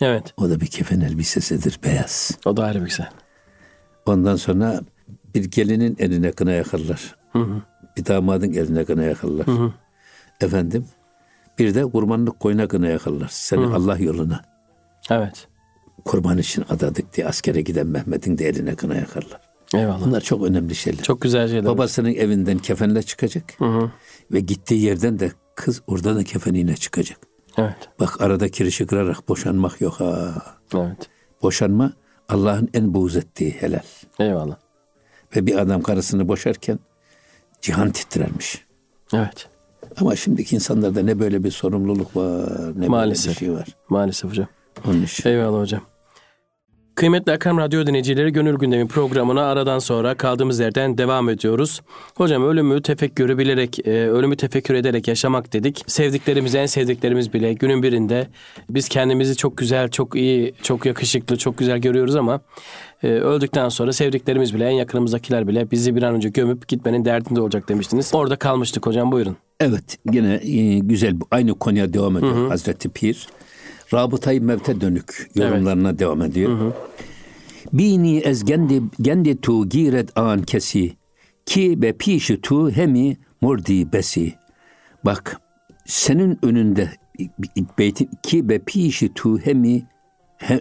[0.00, 0.34] Evet.
[0.36, 2.38] O da bir kefen elbisesidir beyaz.
[2.46, 3.10] O da ayrı bir güzel.
[4.06, 4.80] Ondan sonra
[5.34, 7.16] bir gelinin eline kına yakarlar.
[7.96, 9.46] Bir damadın eline kına yakarlar.
[10.40, 10.86] Efendim
[11.58, 13.28] bir de kurbanlık koyuna kına yakarlar.
[13.30, 14.42] Seni Allah yoluna
[15.10, 15.48] Evet.
[16.04, 19.40] kurban için adadık diye askere giden Mehmet'in de eline kına yakarlar.
[19.74, 20.06] Eyvallah.
[20.06, 21.02] Bunlar çok önemli şeyler.
[21.02, 21.64] Çok güzel şeyler.
[21.64, 23.44] Babasının evinden kefenle çıkacak.
[24.32, 27.18] Ve gittiği yerden de kız orada da kefeniyle çıkacak.
[27.58, 27.76] Evet.
[28.00, 30.34] Bak arada kirişi kırarak boşanmak yok ha.
[30.74, 31.08] Evet.
[31.42, 31.92] Boşanma
[32.28, 33.80] Allah'ın en buğz ettiği helal.
[34.18, 34.56] Eyvallah.
[35.36, 36.78] Ve bir adam karısını boşarken
[37.60, 38.64] cihan titrermiş.
[39.14, 39.48] Evet.
[40.00, 43.26] Ama şimdiki insanlarda ne böyle bir sorumluluk var, ne Maalesef.
[43.26, 43.68] böyle bir şey var.
[43.88, 44.46] Maalesef hocam.
[44.86, 45.28] Onun için.
[45.28, 45.82] Eyvallah hocam.
[46.96, 51.80] Kıymetli Erkam Radyo dinleyicileri Gönül Gündemi programına aradan sonra kaldığımız yerden devam ediyoruz.
[52.14, 55.84] Hocam ölümü tefekkürü bilerek, e, ölümü tefekkür ederek yaşamak dedik.
[55.86, 58.28] Sevdiklerimiz, en sevdiklerimiz bile günün birinde
[58.70, 62.40] biz kendimizi çok güzel, çok iyi, çok yakışıklı, çok güzel görüyoruz ama
[63.02, 67.40] e, öldükten sonra sevdiklerimiz bile, en yakınımızdakiler bile bizi bir an önce gömüp gitmenin derdinde
[67.40, 68.10] olacak demiştiniz.
[68.14, 69.36] Orada kalmıştık hocam buyurun.
[69.60, 73.26] Evet yine e, güzel aynı konuya devam ediyor Hazreti Pir.
[73.92, 76.72] Rabıtayı mevte dönük yorumlarına devam ediyor.
[77.72, 80.92] Bini ez gendi, gendi tu giret an kesi
[81.46, 84.34] ki be pişi tu hemi mordi besi.
[85.04, 85.40] Bak
[85.86, 86.90] senin önünde
[87.78, 89.86] beytin ki be pişi tu hemi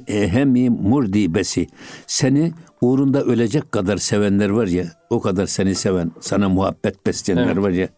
[0.07, 1.67] e, hemi murdi besi
[2.07, 7.63] seni uğrunda ölecek kadar sevenler var ya o kadar seni seven sana muhabbet besleyenler evet.
[7.63, 7.89] var ya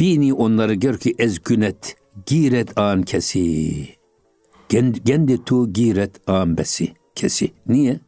[0.00, 3.97] bini onları gör ki ez günet giret an kesi
[4.68, 8.00] Gendi tu giret an besi kesi niye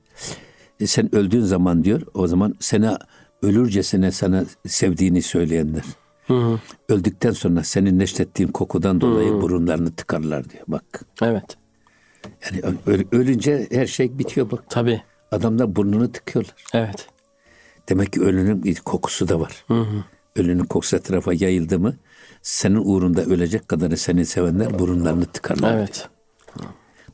[0.80, 2.98] e sen öldüğün zaman diyor o zaman sana
[3.42, 5.84] ölürcesine sana sevdiğini söyleyenler
[6.30, 6.58] Hı hı.
[6.88, 9.40] Öldükten sonra senin neşrettiğin kokudan dolayı hı hı.
[9.40, 11.04] burunlarını tıkarlar diyor bak.
[11.22, 11.56] Evet.
[12.44, 12.78] Yani
[13.12, 14.64] ölünce her şey bitiyor bak.
[14.68, 15.02] Tabii.
[15.32, 16.54] Adamlar burnunu tıkıyorlar.
[16.74, 17.06] Evet.
[17.88, 19.64] Demek ki ölünün bir kokusu da var.
[19.66, 20.04] Hı hı.
[20.36, 21.96] Ölünün kokusu etrafa yayıldı mı
[22.42, 25.76] senin uğrunda ölecek kadarı seni sevenler burunlarını tıkarlar.
[25.76, 25.94] Evet.
[25.94, 26.19] Diyor.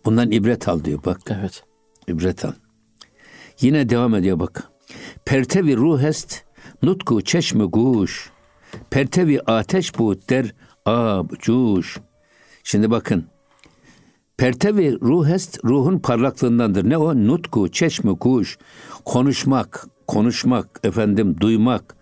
[0.07, 1.21] Bundan ibret al diyor bak.
[1.29, 1.65] Evet.
[2.09, 2.53] İbret al.
[3.61, 4.71] Yine devam ediyor bak.
[5.25, 6.43] Pertevi ruhest
[6.83, 8.31] nutku çeşme guş.
[8.91, 10.55] Pertevi ateş buğut der
[10.87, 11.99] ab cuş.
[12.65, 13.25] Şimdi bakın
[14.37, 16.91] Pertevi ruhest ruhun parlaklığındandır.
[16.91, 17.15] Ne o?
[17.15, 18.59] Nutku, çeşme, kuş.
[19.05, 21.97] Konuşmak, konuşmak, efendim duymak,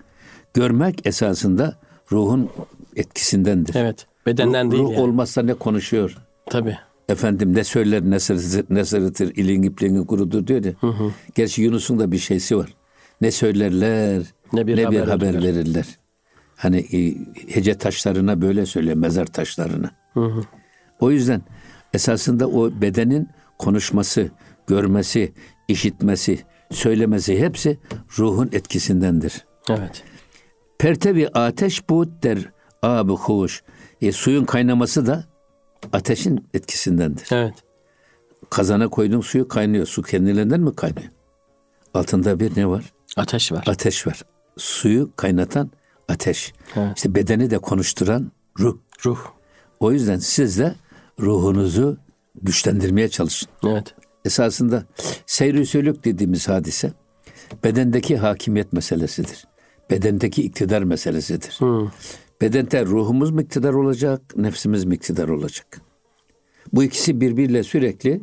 [0.54, 1.78] görmek esasında
[2.12, 2.50] ruhun
[2.96, 3.74] etkisindendir.
[3.74, 4.06] Evet.
[4.26, 4.82] Bedenden ruh, değil.
[4.82, 5.00] Ruh yani.
[5.00, 6.16] olmazsa ne konuşuyor?
[6.50, 6.78] Tabii.
[7.08, 10.72] Efendim ne söyler ne sırıtır, ne sırıtır ilin ipliğini kurudur diyor ya.
[10.80, 11.10] Hı hı.
[11.34, 12.74] Gerçi Yunus'un da bir şeysi var.
[13.20, 15.86] Ne söylerler ne bir, ne haber, bir haber verirler.
[16.56, 17.14] Hani e,
[17.54, 19.90] hece taşlarına böyle söylüyor mezar taşlarına.
[20.14, 20.44] Hı hı.
[21.00, 21.42] O yüzden
[21.94, 24.30] esasında o bedenin konuşması,
[24.66, 25.32] görmesi,
[25.68, 26.38] işitmesi,
[26.70, 27.78] söylemesi hepsi
[28.18, 29.44] ruhun etkisindendir.
[29.70, 30.02] Evet.
[30.78, 32.38] Pertevi ateş bu der
[32.82, 33.62] abi hoş.
[34.00, 35.24] E, suyun kaynaması da
[35.94, 37.28] ateşin etkisindendir.
[37.30, 37.54] Evet.
[38.50, 39.86] Kazana koyduğun suyu kaynıyor.
[39.86, 41.10] Su kendiliğinden mi kaynıyor?
[41.94, 42.92] Altında bir ne var?
[43.16, 43.64] Ateş var.
[43.66, 44.22] Ateş var.
[44.56, 45.70] Suyu kaynatan
[46.08, 46.52] ateş.
[46.76, 46.96] Evet.
[46.96, 48.78] İşte bedeni de konuşturan ruh.
[49.04, 49.18] Ruh.
[49.80, 50.74] O yüzden siz de
[51.20, 51.96] ruhunuzu
[52.42, 53.48] güçlendirmeye çalışın.
[53.66, 53.94] Evet.
[54.24, 54.84] Esasında
[55.26, 56.92] seyri sülük dediğimiz hadise
[57.64, 59.46] bedendeki hakimiyet meselesidir.
[59.90, 61.54] Bedendeki iktidar meselesidir.
[61.58, 61.88] Hmm.
[62.44, 65.80] Bedende ruhumuz mu iktidar olacak, nefsimiz mi iktidar olacak?
[66.72, 68.20] Bu ikisi birbiriyle sürekli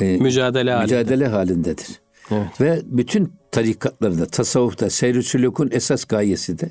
[0.00, 1.36] e, mücadele, mücadele halinde.
[1.36, 2.00] halindedir.
[2.30, 2.60] Evet.
[2.60, 6.70] Ve bütün tarikatlarda, tasavvufta, seyri sülükün esas gayesi de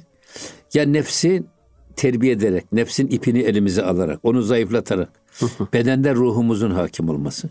[0.74, 1.44] ya nefsi
[1.96, 5.10] terbiye ederek, nefsin ipini elimize alarak, onu zayıflatarak
[5.74, 7.50] bedende ruhumuzun hakim olması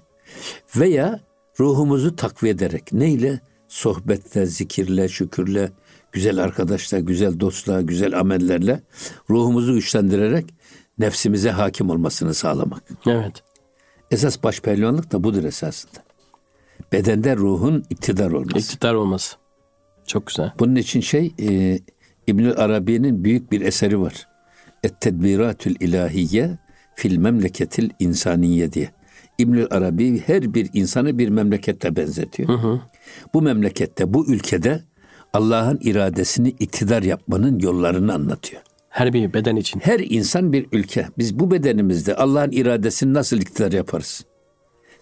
[0.76, 1.20] veya
[1.60, 3.40] ruhumuzu takviye ederek neyle?
[3.68, 5.70] Sohbetle, zikirle, şükürle,
[6.12, 8.82] güzel arkadaşla, güzel dostla, güzel amellerle
[9.30, 10.54] ruhumuzu güçlendirerek
[10.98, 12.82] nefsimize hakim olmasını sağlamak.
[13.06, 13.42] Evet.
[14.10, 16.00] Esas baş pehlivanlık da budur esasında.
[16.92, 18.58] Bedende ruhun iktidar olması.
[18.58, 19.36] İktidar olması.
[20.06, 20.52] Çok güzel.
[20.58, 21.78] Bunun için şey e,
[22.26, 24.28] İbnül Arabi'nin büyük bir eseri var.
[24.82, 26.58] Et-Tedbiratül İlahiye
[26.94, 28.90] fil memleketil insaniye diye.
[29.38, 32.48] İbnül Arabi her bir insanı bir memlekette benzetiyor.
[32.48, 32.80] Hı hı.
[33.34, 34.84] Bu memlekette, bu ülkede
[35.32, 38.62] Allah'ın iradesini iktidar yapmanın yollarını anlatıyor.
[38.88, 39.80] Her bir beden için.
[39.80, 41.08] Her insan bir ülke.
[41.18, 44.24] Biz bu bedenimizde Allah'ın iradesini nasıl iktidar yaparız?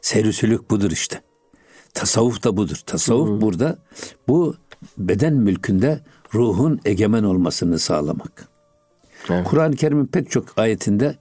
[0.01, 1.21] Serüsülük budur işte.
[1.95, 2.83] Tasavvuf da budur.
[2.87, 3.41] Tasavvuf Hı-hı.
[3.41, 3.79] burada
[4.29, 4.55] bu
[4.99, 6.01] beden mülkünde
[6.35, 8.49] ruhun egemen olmasını sağlamak.
[9.31, 9.47] Evet.
[9.47, 11.17] Kur'an-ı Kerim'in pek çok ayetinde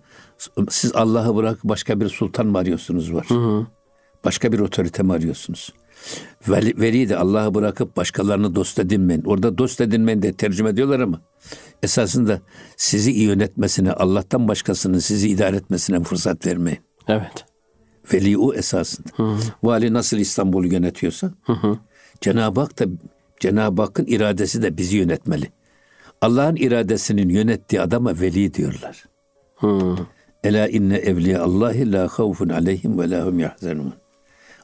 [0.69, 3.25] siz Allah'ı bırak başka bir sultan mı arıyorsunuz var.
[3.29, 3.67] Hı hı.
[4.25, 5.73] Başka bir otorite mi arıyorsunuz?
[6.47, 9.23] Veli, de Allah'ı bırakıp başkalarını dost edinmeyin.
[9.25, 11.21] Orada dost edinmeyin de tercüme ediyorlar ama
[11.83, 12.41] esasında
[12.77, 16.79] sizi iyi yönetmesine, Allah'tan başkasının sizi idare etmesine fırsat vermeyin.
[17.07, 17.45] Evet.
[18.13, 19.07] Veli o esasında.
[19.15, 19.37] Hı hı.
[19.63, 21.77] Vali nasıl İstanbul'u yönetiyorsa hı hı.
[22.21, 22.85] Cenab-ı Hak da
[23.39, 25.51] Cenab-ı Hakk'ın iradesi de bizi yönetmeli.
[26.21, 29.05] Allah'ın iradesinin yönettiği adama veli diyorlar.
[29.55, 29.95] Hı.
[30.43, 33.93] Ela inne evliya Allahi la havfun aleyhim ve la hum yahzanun.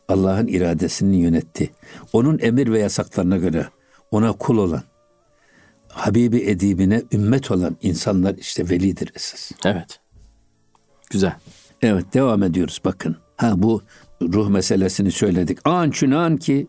[0.08, 1.72] Allah'ın iradesinin yönetti.
[2.14, 3.68] Onun emir ve yasaklarına göre
[4.12, 4.84] ona kul olan,
[5.94, 9.52] Habibi edibine ümmet olan insanlar işte velidir esas.
[9.66, 10.00] Evet.
[11.10, 11.36] Güzel.
[11.82, 13.18] Evet devam ediyoruz bakın.
[13.38, 13.82] Ha bu
[14.22, 15.60] ruh meselesini söyledik.
[15.66, 16.68] An çünan ki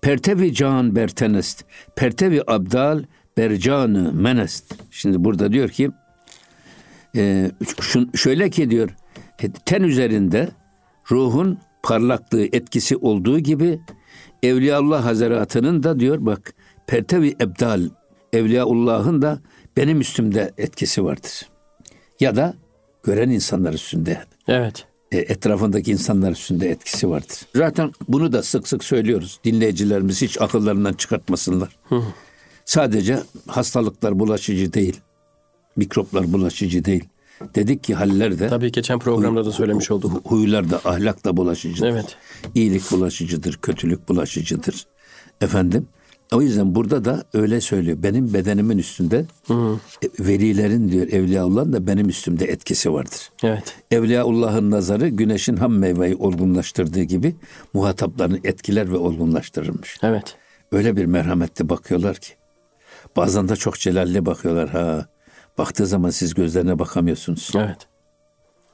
[0.00, 1.64] pertevi can bertenest,
[1.96, 3.04] pertevi abdal
[3.36, 4.74] bercanı menest.
[4.90, 5.90] Şimdi burada diyor ki
[7.16, 7.50] e,
[8.14, 8.90] şöyle ki diyor
[9.42, 10.48] e, ten üzerinde
[11.10, 13.80] ruhun parlaklığı etkisi olduğu gibi
[14.42, 16.54] Evliyaullah Hazretleri'nin da diyor bak
[16.86, 17.88] pertevi ebdal
[18.32, 19.38] Evliyaullah'ın da
[19.76, 21.48] benim üstümde etkisi vardır.
[22.20, 22.54] Ya da
[23.02, 24.24] gören insanlar üstünde.
[24.48, 24.86] Evet.
[25.12, 27.36] E, etrafındaki insanlar üstünde etkisi vardır.
[27.54, 29.40] Zaten bunu da sık sık söylüyoruz.
[29.44, 31.76] Dinleyicilerimiz hiç akıllarından çıkartmasınlar.
[31.88, 32.02] Hı.
[32.64, 35.00] Sadece hastalıklar bulaşıcı değil.
[35.76, 37.04] Mikroplar bulaşıcı değil.
[37.54, 40.12] Dedik ki haller de Tabii geçen programda da söylemiş olduk.
[40.24, 41.88] huylar da ahlak da bulaşıcıdır.
[41.88, 42.16] Evet.
[42.54, 44.86] İyilik bulaşıcıdır, kötülük bulaşıcıdır.
[45.40, 45.88] Efendim
[46.32, 47.98] o yüzden burada da öyle söylüyor.
[48.02, 49.54] Benim bedenimin üstünde e,
[50.18, 53.30] velilerin diyor Evliyaullah'ın da benim üstümde etkisi vardır.
[53.42, 53.76] Evet.
[53.90, 57.36] Evliyaullah'ın nazarı güneşin ham meyveyi olgunlaştırdığı gibi
[57.72, 59.98] muhataplarını etkiler ve olgunlaştırırmış.
[60.02, 60.36] Evet.
[60.72, 62.32] Öyle bir merhametli bakıyorlar ki.
[63.16, 65.06] Bazen de çok celalli bakıyorlar ha.
[65.58, 67.50] Baktığı zaman siz gözlerine bakamıyorsunuz.
[67.56, 67.88] Evet.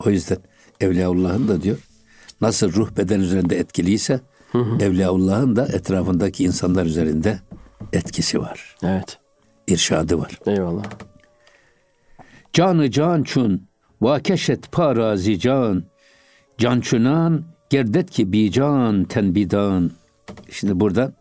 [0.06, 0.38] O yüzden
[0.80, 1.78] Evliyaullah'ın da diyor
[2.40, 4.20] nasıl ruh beden üzerinde etkiliyse
[4.80, 7.38] Evliyaullah'ın da etrafındaki insanlar üzerinde
[7.92, 8.76] etkisi var.
[8.82, 9.18] Evet.
[9.66, 10.38] irşadı var.
[10.46, 10.84] Eyvallah.
[12.52, 13.68] Canı can çun
[14.00, 15.84] vakeşet parazi can
[16.58, 19.90] can çunan gerdet ki bi can tenbidan.
[20.50, 21.12] Şimdi burada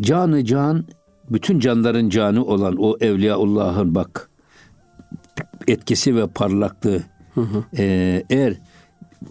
[0.00, 0.86] canı can
[1.30, 4.29] bütün canların canı olan o Evliyaullah'ın bak
[5.70, 7.02] etkisi ve parlaklığı.
[7.78, 8.54] Ee, eğer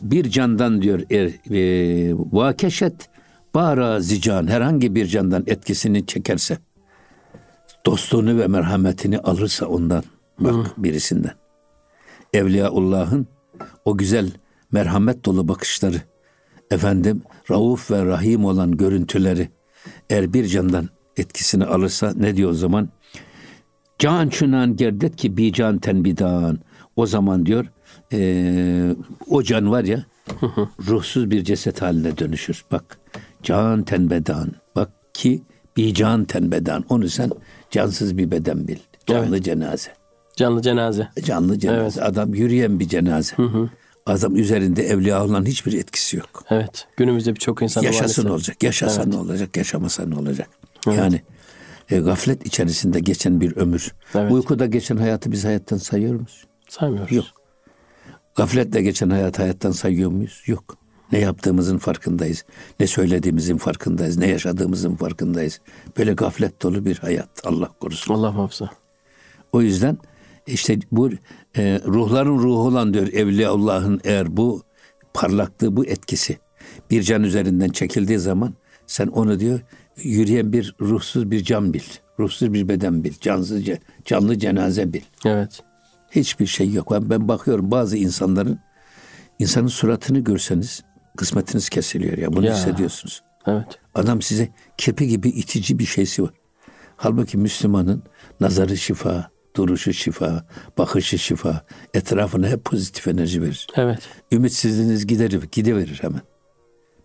[0.01, 3.09] bir candan diyor er, e, vakeşet
[3.55, 6.57] bara zican herhangi bir candan etkisini çekerse
[7.85, 10.03] dostluğunu ve merhametini alırsa ondan
[10.39, 11.33] bak birisinden.
[12.33, 13.27] Evliyaullah'ın
[13.85, 14.31] o güzel
[14.71, 16.01] merhamet dolu bakışları
[16.71, 17.21] efendim
[17.51, 19.49] rauf ve rahim olan görüntüleri
[20.09, 22.89] eğer bir candan etkisini alırsa ne diyor o zaman?
[23.99, 26.59] Can çunan gerdet ki bi can tenbidan.
[26.95, 27.65] O zaman diyor
[28.11, 28.95] eee,
[29.29, 30.03] o can var ya
[30.87, 32.65] ruhsuz bir ceset haline dönüşür.
[32.71, 32.97] Bak
[33.43, 34.51] can tenbedan.
[34.75, 35.41] Bak ki
[35.77, 36.85] bi can tenbedan.
[36.89, 37.29] Onu sen
[37.71, 38.77] cansız bir beden bil.
[39.05, 39.89] Canlı cenaze.
[40.35, 41.07] Canlı cenaze.
[41.25, 42.01] Canlı cenaze.
[42.03, 43.35] Adam yürüyen bir cenaze.
[44.05, 46.43] Adam üzerinde evliyaların hiçbir etkisi yok.
[46.49, 46.87] Evet.
[46.97, 48.63] Günümüzde birçok insan Yaşasın maalesef- olacak.
[48.63, 49.13] Yaşasa Evet.
[49.13, 49.57] ne olacak?
[49.57, 50.49] Yaşamasa ne olacak?
[50.87, 51.21] Yani
[51.89, 53.93] e, gaflet içerisinde geçen bir ömür.
[54.15, 54.31] Evet.
[54.31, 56.45] Uykuda geçen hayatı biz hayattan sayıyor muyuz?
[56.69, 57.11] Saymıyoruz.
[57.11, 57.25] Yok.
[58.35, 60.43] Gafletle geçen hayat hayattan sayıyor muyuz?
[60.47, 60.77] Yok.
[61.11, 62.45] Ne yaptığımızın farkındayız.
[62.79, 64.17] Ne söylediğimizin farkındayız.
[64.17, 65.61] Ne yaşadığımızın farkındayız.
[65.97, 67.29] Böyle gaflet dolu bir hayat.
[67.45, 68.13] Allah korusun.
[68.13, 68.69] Allah muhafaza.
[69.51, 69.97] O yüzden
[70.47, 71.09] işte bu
[71.57, 74.63] e, ruhların ruhu olan diyor Evliyaullah'ın eğer bu
[75.13, 76.37] parlaklığı, bu etkisi
[76.91, 78.53] bir can üzerinden çekildiği zaman
[78.87, 79.59] sen onu diyor
[80.03, 81.83] yürüyen bir ruhsuz bir can bil.
[82.19, 83.13] Ruhsuz bir beden bil.
[83.21, 83.63] Cansız,
[84.05, 85.01] canlı cenaze bil.
[85.25, 85.59] Evet.
[86.11, 86.91] Hiçbir şey yok.
[86.91, 88.59] Ben, ben bakıyorum bazı insanların
[89.39, 90.83] insanın suratını görseniz
[91.17, 92.33] kısmetiniz kesiliyor ya.
[92.33, 92.55] Bunu Ya.
[92.55, 93.21] hissediyorsunuz.
[93.47, 93.65] Evet.
[93.95, 96.31] Adam size kirpi gibi itici bir şeysi var.
[96.95, 98.03] Halbuki Müslümanın
[98.39, 100.45] nazarı şifa, duruşu şifa,
[100.77, 103.67] bakışı şifa, etrafına hep pozitif enerji verir.
[103.75, 103.99] Evet.
[104.31, 106.21] Ümitsizliğiniz giderir, gidiverir hemen.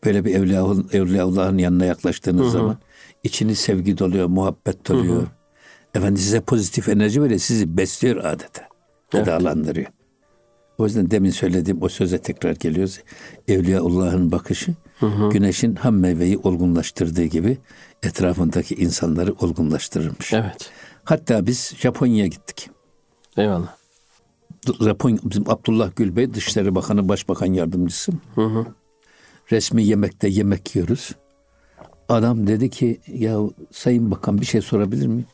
[0.05, 2.79] Böyle bir Evliyaul- Evliyaullah'ın yanına yaklaştığınız zaman
[3.25, 5.27] içiniz sevgi doluyor, muhabbet doluyor.
[5.95, 8.69] Efendim size pozitif enerji veriyor, sizi besliyor adeta.
[9.11, 9.87] Gıdalandırıyor.
[10.79, 13.01] O yüzden demin söylediğim o söze tekrar geliyoruz.
[13.49, 14.75] Evliyaullah'ın bakışı
[15.33, 17.59] güneşin ham meyveyi olgunlaştırdığı gibi
[18.03, 20.33] etrafındaki insanları olgunlaştırırmış.
[20.33, 20.71] Evet.
[21.05, 22.71] Hatta biz Japonya'ya gittik.
[23.37, 23.77] Eyvallah.
[24.81, 28.13] Japonya, bizim Abdullah Gül Bey Dışişleri Bakanı Başbakan Yardımcısı.
[29.53, 31.11] Resmi yemekte yemek yiyoruz.
[32.09, 33.38] Adam dedi ki ya
[33.71, 35.27] Sayın Bakan bir şey sorabilir miyim?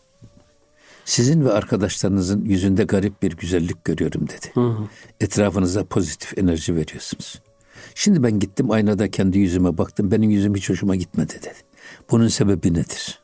[1.05, 4.53] Sizin ve arkadaşlarınızın yüzünde garip bir güzellik görüyorum dedi.
[5.21, 7.41] Etrafınıza pozitif enerji veriyorsunuz.
[7.95, 10.11] Şimdi ben gittim aynada kendi yüzüme baktım.
[10.11, 11.55] Benim yüzüm hiç hoşuma gitmedi dedi.
[12.11, 13.21] Bunun sebebi nedir?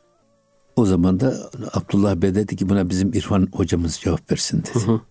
[0.75, 5.01] O zaman da Abdullah Bey dedi ki buna bizim İrfan hocamız cevap versin dedi.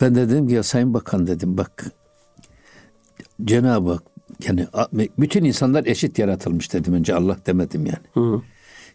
[0.00, 1.92] Ben de dedim ki ya Sayın Bakan dedim bak
[3.44, 4.02] Cenab-ı Hak
[4.48, 4.66] yani
[5.18, 8.42] bütün insanlar eşit yaratılmış dedim önce Allah demedim yani.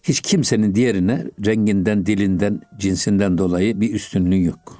[0.03, 4.77] Hiç kimsenin diğerine renginden, dilinden, cinsinden dolayı bir üstünlüğü yok.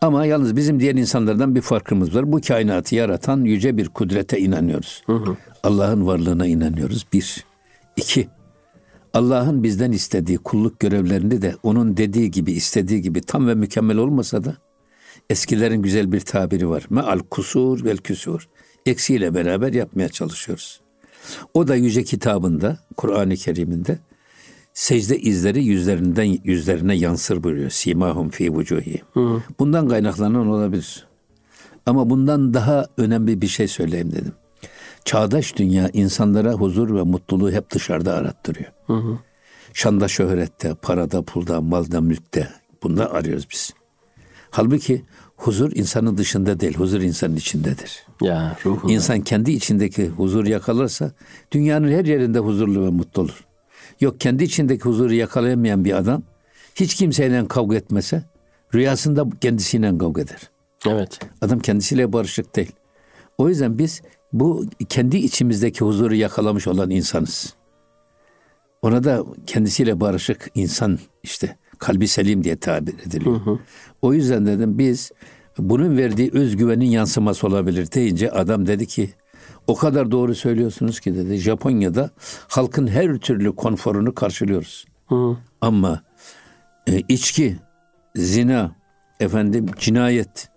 [0.00, 2.32] Ama yalnız bizim diğer insanlardan bir farkımız var.
[2.32, 5.02] Bu kainatı yaratan yüce bir kudrete inanıyoruz.
[5.62, 7.06] Allah'ın varlığına inanıyoruz.
[7.12, 7.44] Bir.
[7.96, 8.28] İki.
[9.14, 14.44] Allah'ın bizden istediği kulluk görevlerini de onun dediği gibi, istediği gibi tam ve mükemmel olmasa
[14.44, 14.56] da
[15.30, 16.86] eskilerin güzel bir tabiri var.
[16.90, 18.48] Meal kusur vel küsur.
[18.86, 20.80] Eksiyle beraber yapmaya çalışıyoruz.
[21.54, 23.98] O da yüce kitabında, Kur'an-ı Kerim'inde
[24.74, 27.70] secde izleri yüzlerinden yüzlerine yansır buyuruyor.
[27.70, 29.02] Simahum fi vucuhi.
[29.58, 31.06] Bundan kaynaklanan olabilir.
[31.86, 34.32] Ama bundan daha önemli bir şey söyleyeyim dedim.
[35.04, 38.72] Çağdaş dünya insanlara huzur ve mutluluğu hep dışarıda arattırıyor.
[39.72, 42.48] Şanda şöhrette, parada, pulda, malda, mülkte.
[42.82, 43.70] Bunda arıyoruz biz.
[44.50, 45.04] Halbuki
[45.42, 48.06] huzur insanın dışında değil, huzur insanın içindedir.
[48.20, 48.90] Ya ruhum.
[48.90, 51.12] İnsan kendi içindeki huzur yakalarsa
[51.52, 53.44] dünyanın her yerinde huzurlu ve mutlu olur.
[54.00, 56.22] Yok kendi içindeki huzuru yakalayamayan bir adam
[56.74, 58.24] hiç kimseyle kavga etmese
[58.74, 60.50] rüyasında kendisiyle kavga eder.
[60.86, 61.18] Evet.
[61.40, 62.72] Adam kendisiyle barışık değil.
[63.38, 64.02] O yüzden biz
[64.32, 67.54] bu kendi içimizdeki huzuru yakalamış olan insanız.
[68.82, 73.40] Ona da kendisiyle barışık insan işte kalbi selim diye tabir ediliyor.
[73.46, 73.58] Hı hı.
[74.02, 75.12] O yüzden dedim biz
[75.58, 79.10] bunun verdiği özgüvenin yansıması olabilir deyince adam dedi ki
[79.66, 82.10] o kadar doğru söylüyorsunuz ki dedi Japonya'da
[82.48, 84.86] halkın her türlü konforunu karşılıyoruz.
[85.08, 85.36] Hı.
[85.60, 86.02] Ama
[86.86, 87.56] e, içki,
[88.16, 88.76] zina,
[89.20, 90.48] efendim cinayet,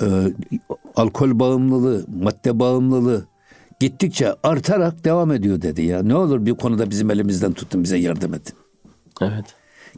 [0.00, 0.06] e,
[0.96, 3.26] alkol bağımlılığı, madde bağımlılığı
[3.80, 6.02] gittikçe artarak devam ediyor dedi ya.
[6.02, 8.54] Ne olur bir konuda bizim elimizden tutun bize yardım edin.
[9.20, 9.44] Evet.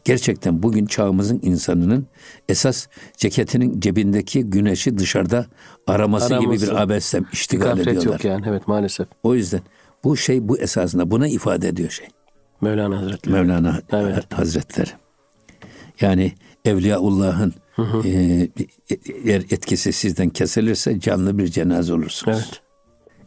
[0.04, 2.07] Gerçekten bugün çağımızın insanının
[2.48, 5.46] esas ceketinin cebindeki güneşi dışarıda
[5.87, 6.57] araması, araması.
[6.57, 8.04] gibi bir abesle iştigal ediyorlar.
[8.04, 9.09] yok yani evet maalesef.
[9.22, 9.61] O yüzden
[10.04, 12.07] bu şey bu esasında buna ifade ediyor şey.
[12.61, 13.35] Mevlana Hazretleri.
[13.35, 14.35] Mevlana evet.
[14.35, 14.90] Hazretleri.
[16.00, 16.33] Yani
[16.64, 17.54] Evliyaullah'ın
[18.04, 18.48] e,
[19.24, 22.38] eğer etkisi sizden kesilirse canlı bir cenaze olursunuz.
[22.38, 22.61] Evet.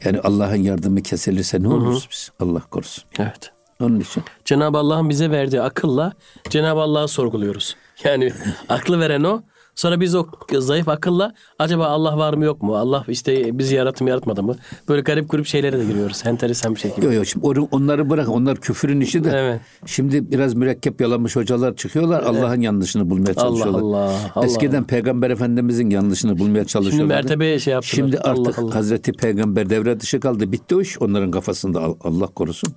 [0.06, 2.32] Yani Allah'ın yardımı kesilirse ne oluruz biz?
[2.40, 3.04] Allah korusun.
[3.20, 3.52] Evet.
[3.82, 4.24] Onun için.
[4.46, 6.14] Cenab-ı Allah'ın bize verdiği akılla
[6.50, 7.76] Cenab-ı Allah'ı sorguluyoruz.
[8.04, 8.34] Yani
[8.70, 9.42] aklı veren o.
[9.76, 10.26] Sonra biz o
[10.58, 12.76] zayıf akılla acaba Allah var mı yok mu?
[12.78, 14.56] Allah işte bizi yarattı mı yaratmadı mı?
[14.90, 16.24] Böyle garip grup şeylere de giriyoruz.
[16.26, 17.06] Enteresan bir şekilde.
[17.06, 18.30] Yok yok şimdi onları bırak.
[18.30, 19.32] Onlar küfürün işi de.
[19.36, 19.62] Evet.
[19.86, 22.24] Şimdi biraz mürekkep yalamış hocalar çıkıyorlar.
[22.24, 22.44] Evet.
[22.44, 23.80] Allah'ın yanlışını bulmaya çalışıyorlar.
[23.80, 24.32] Allah Allah.
[24.36, 24.46] Allah.
[24.46, 27.18] Eskiden Peygamber Efendimizin yanlışını bulmaya çalışıyorlar.
[27.18, 27.96] Şimdi mertebe şey yaptılar.
[27.96, 28.76] Şimdi artık Allah Allah.
[28.76, 30.52] Hazreti Peygamber devre dışı kaldı.
[30.52, 31.02] Bitti o iş.
[31.02, 32.74] Onların kafasında Allah korusun.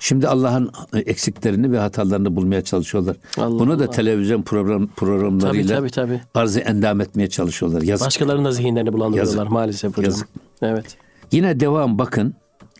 [0.00, 3.16] Şimdi Allah'ın eksiklerini ve hatalarını bulmaya çalışıyorlar.
[3.38, 3.90] Allah Bunu da Allah.
[3.90, 6.20] televizyon program programlarıyla tabii, tabii, tabii.
[6.34, 7.82] arzı endam etmeye çalışıyorlar.
[7.82, 8.06] Yazık.
[8.06, 9.52] Başkalarının da zihinlerini bulandırıyorlar Yazık.
[9.52, 10.04] maalesef hocam.
[10.04, 10.28] Yazık.
[10.62, 10.96] Evet.
[11.32, 12.34] Yine devam bakın.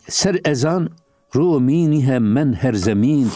[0.09, 0.89] Ser ezan
[1.35, 3.27] ruminihe men her zemin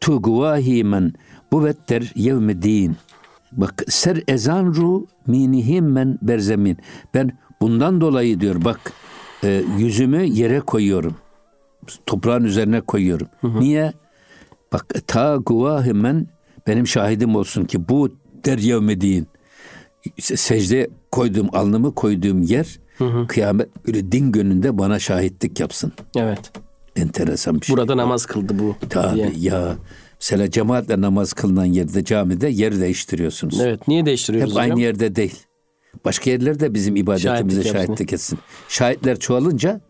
[0.00, 1.12] tu guvahi men
[1.52, 2.96] buvetter yevmedin.
[3.52, 6.78] Bak ser ezan ru minihim men berzemin.
[7.14, 8.92] Ben bundan dolayı diyor bak
[9.44, 11.14] e, yüzümü yere koyuyorum
[12.06, 13.28] toprağın üzerine koyuyorum.
[13.40, 13.60] Hı hı.
[13.60, 13.92] Niye?
[14.72, 16.26] Bak ta guvahimen
[16.66, 18.10] benim şahidim olsun ki bu
[18.44, 19.26] der yevmediğin
[20.20, 23.26] secde koyduğum alnımı koyduğum yer hı hı.
[23.26, 25.92] kıyamet böyle din gönlünde bana şahitlik yapsın.
[26.16, 26.52] Evet.
[26.96, 27.76] Enteresan bir şey.
[27.76, 28.76] Burada namaz kıldı bu.
[28.90, 29.32] Tabii diye.
[29.36, 29.76] ya.
[30.20, 33.60] Mesela cemaatle namaz kılınan yerde camide yer değiştiriyorsunuz.
[33.60, 33.88] Evet.
[33.88, 34.70] Niye değiştiriyoruz Hep hocam?
[34.70, 35.46] aynı yerde değil.
[36.04, 38.38] Başka yerlerde bizim ibadetimize şahitlik, şahitlik etsin.
[38.68, 39.80] Şahitler çoğalınca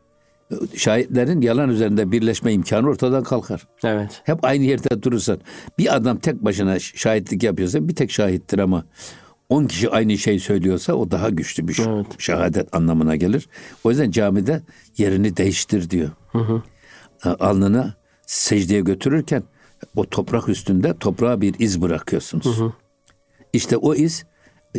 [0.76, 3.66] şahitlerin yalan üzerinde birleşme imkanı ortadan kalkar.
[3.84, 4.22] Evet.
[4.24, 5.38] Hep aynı yerde durursan
[5.78, 8.84] bir adam tek başına şahitlik yapıyorsa bir tek şahittir ama
[9.48, 12.06] 10 kişi aynı şey söylüyorsa o daha güçlü bir evet.
[12.18, 13.48] şehadet anlamına gelir.
[13.84, 14.62] O yüzden camide
[14.98, 16.10] yerini değiştir diyor.
[16.32, 16.62] Hı hı.
[17.40, 17.94] Alnını
[18.26, 19.42] secdeye götürürken
[19.96, 22.58] o toprak üstünde toprağa bir iz bırakıyorsunuz.
[22.58, 22.72] Hı hı.
[23.52, 24.24] İşte o iz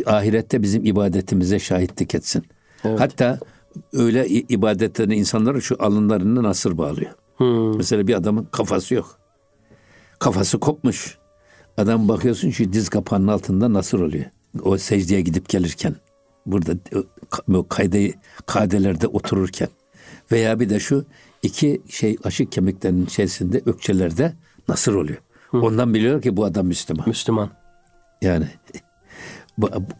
[0.06, 2.44] ahirette bizim ibadetimize şahitlik etsin.
[2.84, 3.00] Evet.
[3.00, 3.38] Hatta
[3.92, 7.10] öyle ibadetlerini insanları şu alınlarını nasır bağlıyor.
[7.36, 7.76] Hmm.
[7.76, 9.18] Mesela bir adamın kafası yok.
[10.18, 11.18] Kafası kopmuş.
[11.76, 14.24] Adam bakıyorsun şu diz kapağının altında nasır oluyor.
[14.62, 15.96] O secdeye gidip gelirken.
[16.46, 16.72] Burada
[17.54, 18.12] o kayde,
[18.46, 19.68] kadelerde otururken.
[20.32, 21.04] Veya bir de şu
[21.42, 24.32] iki şey aşık kemiklerinin içerisinde ökçelerde
[24.68, 25.18] nasır oluyor.
[25.50, 25.62] Hmm.
[25.62, 27.08] Ondan biliyor ki bu adam Müslüman.
[27.08, 27.50] Müslüman.
[28.22, 28.48] Yani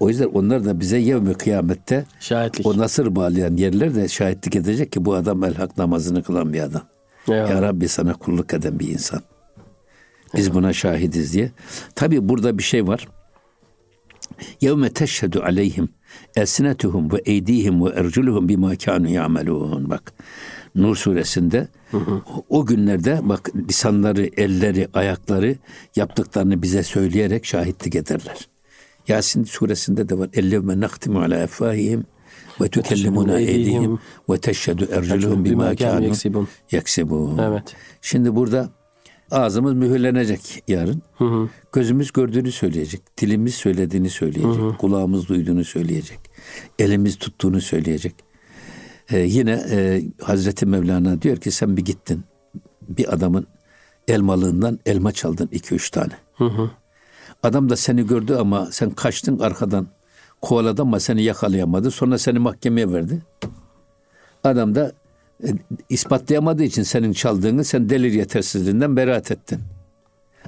[0.01, 2.67] o yüzden onlar da bize yevmi kıyamette şahitlik.
[2.67, 6.61] o nasır bağlayan yerler de şahitlik edecek ki bu adam el hak namazını kılan bir
[6.61, 6.83] adam.
[7.29, 7.51] Eyvallah.
[7.51, 9.21] Ya Rabbi sana kulluk eden bir insan.
[10.35, 10.55] Biz Eyvallah.
[10.55, 11.51] buna şahidiz diye.
[11.95, 13.09] Tabi burada bir şey var.
[14.61, 15.89] Yevme teşhedü aleyhim
[16.37, 19.91] esnetuhum ve eydihim ve erculuhum bima kanu yamelun.
[19.91, 20.13] Bak
[20.75, 22.23] Nur suresinde hı hı.
[22.49, 25.57] o günlerde bak lisanları, elleri, ayakları
[25.97, 28.49] yaptıklarını bize söyleyerek şahitlik ederler.
[29.09, 30.29] Yasin suresinde de var.
[30.33, 32.05] Ellevme naktimu ala efahihim
[32.61, 33.99] ve tükellimuna eydihim
[34.31, 36.05] ve teşhedü erculuhum bima kânu
[36.71, 37.39] yeksibun.
[37.39, 37.75] Evet.
[38.03, 38.71] Şimdi burada
[39.31, 41.03] ağzımız mühürlenecek yarın.
[41.19, 41.49] Hı hı.
[41.73, 43.19] Gözümüz gördüğünü söyleyecek.
[43.19, 44.63] Dilimiz söylediğini söyleyecek.
[44.63, 44.77] Hı hı.
[44.77, 46.19] Kulağımız duyduğunu söyleyecek.
[46.79, 48.15] Elimiz tuttuğunu söyleyecek.
[49.11, 52.25] Ee, yine e, Hazreti Mevlana diyor ki sen bir gittin.
[52.89, 53.47] Bir adamın
[54.09, 56.13] elmalığından elma çaldın iki üç tane.
[56.35, 56.71] Hı hı.
[57.43, 59.87] Adam da seni gördü ama sen kaçtın arkadan
[60.43, 61.91] kovaladı ama seni yakalayamadı.
[61.91, 63.23] Sonra seni mahkemeye verdi.
[64.45, 64.93] Adam da
[65.45, 65.49] e,
[65.89, 69.61] ispatlayamadığı için senin çaldığını sen delil yetersizliğinden beraat ettin.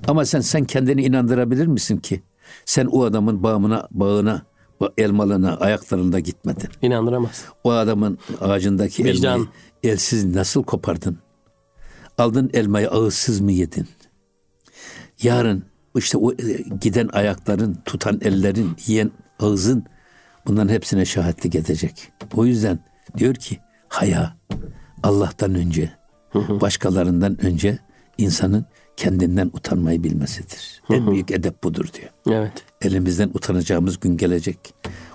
[0.08, 2.22] Ama sen sen kendini inandırabilir misin ki
[2.64, 4.42] sen o adamın bağına bağına
[4.98, 6.68] elmalına ayaklarında gitmedin.
[6.82, 7.44] İnandıramaz.
[7.64, 9.32] O adamın ağacındaki Vicdan.
[9.32, 9.48] elmayı
[9.82, 11.18] elsiz nasıl kopardın?
[12.18, 13.88] Aldın elmayı ağızsız mı yedin?
[15.22, 15.64] Yarın
[15.98, 16.36] işte o e,
[16.80, 19.84] giden ayakların, tutan ellerin, yiyen ağzın
[20.46, 22.12] Bunların hepsine şahitlik edecek.
[22.34, 22.78] O yüzden
[23.18, 24.36] diyor ki haya
[25.02, 25.92] Allah'tan önce,
[26.34, 27.78] başkalarından önce
[28.18, 28.66] insanın
[28.96, 30.82] kendinden utanmayı bilmesidir.
[30.90, 32.38] En büyük edep budur diyor.
[32.38, 32.64] Evet.
[32.82, 34.58] Elimizden utanacağımız gün gelecek.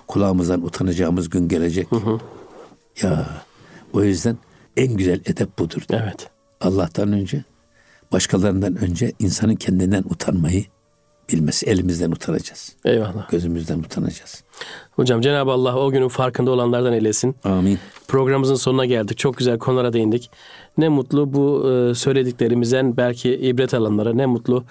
[0.06, 1.88] Kulağımızdan utanacağımız gün gelecek.
[3.02, 3.26] Ya
[3.92, 4.36] o yüzden
[4.76, 5.82] en güzel edep budur.
[5.88, 6.02] diyor.
[6.04, 6.30] Evet.
[6.60, 7.44] Allah'tan önce,
[8.12, 10.64] başkalarından önce insanın kendinden utanmayı
[11.32, 11.66] bilmesi.
[11.66, 12.76] Elimizden utanacağız.
[12.84, 13.30] Eyvallah.
[13.30, 14.44] Gözümüzden utanacağız.
[14.90, 17.36] Hocam Cenab-ı Allah o günün farkında olanlardan eylesin.
[17.44, 17.78] Amin.
[18.08, 19.18] Programımızın sonuna geldik.
[19.18, 20.30] Çok güzel konulara değindik.
[20.78, 24.64] Ne mutlu bu e, söylediklerimizden belki ibret alanlara, ne mutlu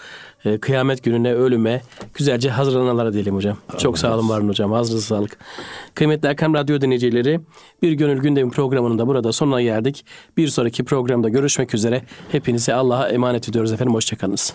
[0.46, 1.82] e, kıyamet gününe, ölüme
[2.14, 3.58] güzelce hazırlananlara diyelim hocam.
[3.78, 4.74] Çok sağ olun varın hocam.
[4.74, 5.38] Ağzınıza sağlık.
[5.96, 7.42] Kıymetli Erkam Radyo dinleyicileri,
[7.82, 10.06] Bir Gönül Gündemi programının da burada sonuna geldik.
[10.38, 12.02] Bir sonraki programda görüşmek üzere.
[12.32, 13.94] Hepinize Allah'a emanet ediyoruz efendim.
[13.94, 14.54] Hoşçakalınız.